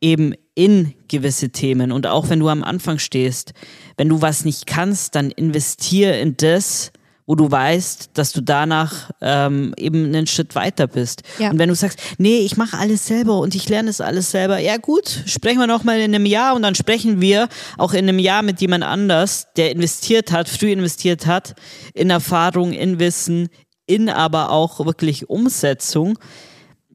[0.00, 1.92] eben in gewisse Themen.
[1.92, 3.52] Und auch wenn du am Anfang stehst,
[3.96, 6.92] wenn du was nicht kannst, dann investier in das,
[7.26, 11.22] wo du weißt, dass du danach ähm, eben einen Schritt weiter bist.
[11.38, 11.50] Ja.
[11.50, 14.58] Und wenn du sagst, nee, ich mache alles selber und ich lerne es alles selber,
[14.58, 17.48] ja gut, sprechen wir noch mal in einem Jahr und dann sprechen wir
[17.78, 21.54] auch in einem Jahr mit jemand anders, der investiert hat, früh investiert hat,
[21.94, 23.48] in Erfahrung, in Wissen,
[23.86, 26.18] in aber auch wirklich Umsetzung.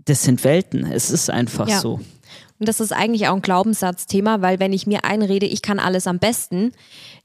[0.05, 0.85] Das sind Welten.
[0.85, 1.79] Es ist einfach Ja.
[1.79, 1.99] so.
[2.61, 6.05] Und das ist eigentlich auch ein Glaubenssatzthema, weil wenn ich mir einrede, ich kann alles
[6.05, 6.73] am besten,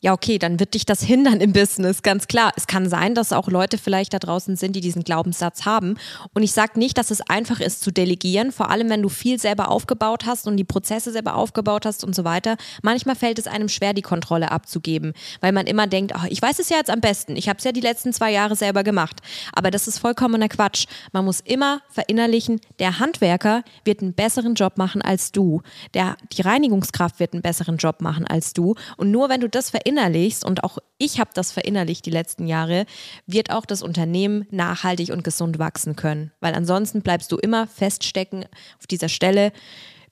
[0.01, 2.55] ja okay, dann wird dich das hindern im Business, ganz klar.
[2.57, 5.99] Es kann sein, dass auch Leute vielleicht da draußen sind, die diesen Glaubenssatz haben.
[6.33, 9.39] Und ich sage nicht, dass es einfach ist zu delegieren, vor allem wenn du viel
[9.39, 12.57] selber aufgebaut hast und die Prozesse selber aufgebaut hast und so weiter.
[12.81, 15.13] Manchmal fällt es einem schwer, die Kontrolle abzugeben,
[15.43, 17.65] weil man immer denkt, oh, ich weiß es ja jetzt am besten, ich habe es
[17.65, 19.21] ja die letzten zwei Jahre selber gemacht.
[19.53, 20.87] Aber das ist vollkommener Quatsch.
[21.13, 25.63] Man muss immer verinnerlichen, der Handwerker wird einen besseren Job machen als du.
[25.95, 28.75] Der, die Reinigungskraft wird einen besseren Job machen als du.
[28.97, 32.87] Und nur wenn du das verinnerlichst, und auch ich habe das verinnerlicht die letzten Jahre,
[33.27, 36.33] wird auch das Unternehmen nachhaltig und gesund wachsen können.
[36.41, 38.45] Weil ansonsten bleibst du immer feststecken
[38.79, 39.53] auf dieser Stelle,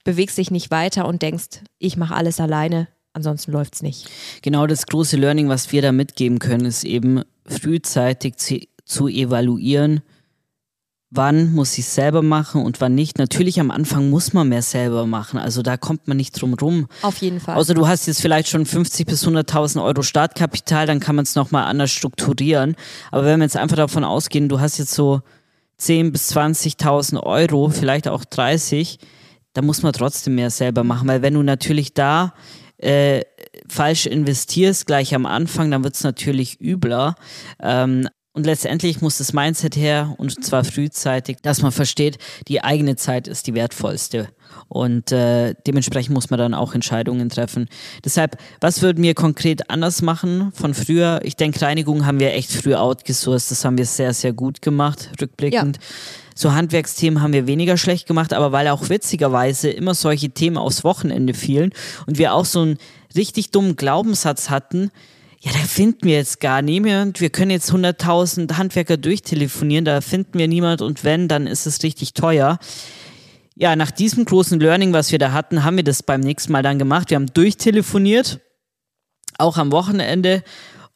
[0.05, 4.09] bewegst dich nicht weiter und denkst, ich mache alles alleine, ansonsten läuft es nicht.
[4.43, 10.03] Genau das große Learning, was wir da mitgeben können, ist eben frühzeitig zu evaluieren,
[11.17, 13.19] wann muss ich selber machen und wann nicht.
[13.19, 16.87] Natürlich am Anfang muss man mehr selber machen, also da kommt man nicht drum rum.
[17.03, 17.57] Auf jeden Fall.
[17.57, 21.35] Außer du hast jetzt vielleicht schon 50 bis 100.000 Euro Startkapital, dann kann man es
[21.35, 22.77] nochmal anders strukturieren.
[23.11, 25.23] Aber wenn wir jetzt einfach davon ausgehen, du hast jetzt so
[25.79, 28.99] 10 bis 20.000 Euro, vielleicht auch 30,
[29.53, 32.35] dann muss man trotzdem mehr selber machen, weil wenn du natürlich da
[32.79, 33.23] äh,
[33.69, 37.15] falsch investierst gleich am Anfang, dann wird es natürlich übler.
[37.61, 42.19] Ähm, und letztendlich muss das Mindset her, und zwar frühzeitig, dass man versteht,
[42.49, 44.29] die eigene Zeit ist die wertvollste.
[44.69, 47.69] Und äh, dementsprechend muss man dann auch Entscheidungen treffen.
[48.05, 51.21] Deshalb, was würden wir konkret anders machen von früher?
[51.23, 53.53] Ich denke, Reinigung haben wir echt früh outgesourced.
[53.53, 55.79] Das haben wir sehr, sehr gut gemacht, rückblickend.
[56.35, 60.83] So Handwerksthemen haben wir weniger schlecht gemacht, aber weil auch witzigerweise immer solche Themen aufs
[60.83, 61.73] Wochenende fielen
[62.09, 62.79] und wir auch so einen
[63.15, 64.91] richtig dummen Glaubenssatz hatten,
[65.45, 67.21] ja, da finden wir jetzt gar niemand.
[67.21, 71.83] Wir können jetzt 100.000 Handwerker durchtelefonieren, da finden wir niemand und wenn, dann ist es
[71.83, 72.59] richtig teuer.
[73.55, 76.63] Ja, nach diesem großen Learning, was wir da hatten, haben wir das beim nächsten Mal
[76.63, 77.11] dann gemacht.
[77.11, 78.41] Wir haben durchtelefoniert,
[79.39, 80.43] auch am Wochenende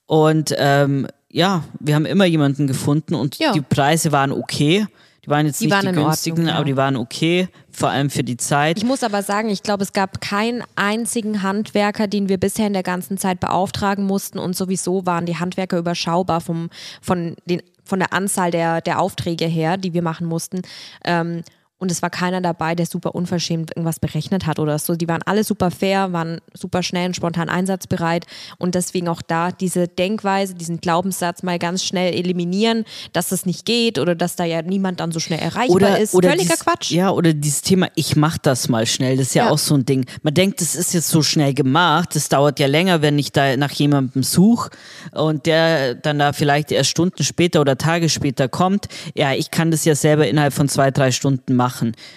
[0.07, 3.53] und ähm, ja, wir haben immer jemanden gefunden und Ja.
[3.53, 4.87] die Preise waren okay.
[5.29, 6.55] Die waren jetzt Die nicht waren die Ordnung, günstigen, ja.
[6.55, 8.79] aber die waren okay, vor allem für die Zeit.
[8.79, 12.73] Ich muss aber sagen, ich glaube, es gab keinen einzigen Handwerker, den wir bisher in
[12.73, 16.71] der ganzen Zeit beauftragen mussten und sowieso waren die Handwerker überschaubar vom,
[17.03, 20.63] von, den, von der Anzahl der, der Aufträge her, die wir machen mussten.
[21.05, 21.43] Ähm,
[21.79, 24.97] und es war keiner dabei, der super unverschämt irgendwas berechnet hat oder so.
[24.97, 28.27] Die waren alle super fair, waren super schnell und spontan einsatzbereit
[28.59, 33.65] und deswegen auch da diese Denkweise, diesen Glaubenssatz mal ganz schnell eliminieren, dass das nicht
[33.65, 36.11] geht oder dass da ja niemand dann so schnell erreichbar ist.
[36.11, 36.91] Völliger dies, Quatsch.
[36.91, 39.51] Ja, oder dieses Thema, ich mach das mal schnell, das ist ja, Ja.
[39.53, 40.05] auch so ein Ding.
[40.23, 43.57] Man denkt, das ist jetzt so schnell gemacht, das dauert ja länger, wenn ich da
[43.57, 44.71] nach jemandem suche
[45.13, 48.89] und der dann da vielleicht erst Stunden später oder Tage später kommt.
[49.15, 51.68] Ja, ich kann das ja selber innerhalb von zwei, drei Stunden machen.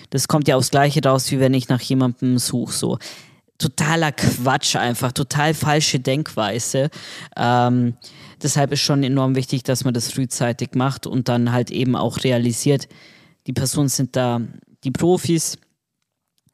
[0.09, 2.73] Das kommt ja aufs Gleiche raus, wie wenn ich nach jemandem suche.
[2.73, 2.97] So.
[3.57, 6.89] Totaler Quatsch einfach, total falsche Denkweise.
[7.37, 7.95] Ähm,
[8.41, 12.23] deshalb ist schon enorm wichtig, dass man das frühzeitig macht und dann halt eben auch
[12.23, 12.87] realisiert,
[13.47, 14.41] die Personen sind da
[14.83, 15.57] die Profis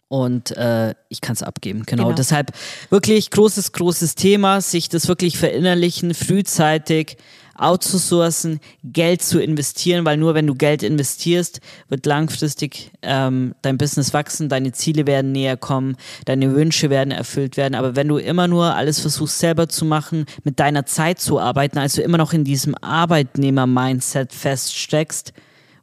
[0.10, 1.84] und äh, ich kann es abgeben.
[1.86, 2.06] Genau.
[2.06, 2.16] Genau.
[2.16, 2.52] Deshalb
[2.90, 7.18] wirklich großes, großes Thema, sich das wirklich verinnerlichen, frühzeitig
[7.58, 14.14] outzusourcen, Geld zu investieren, weil nur wenn du Geld investierst, wird langfristig ähm, dein Business
[14.14, 17.76] wachsen, deine Ziele werden näher kommen, deine Wünsche werden erfüllt werden.
[17.76, 21.78] Aber wenn du immer nur alles versuchst selber zu machen, mit deiner Zeit zu arbeiten,
[21.78, 25.34] also immer noch in diesem Arbeitnehmer-Mindset feststeckst,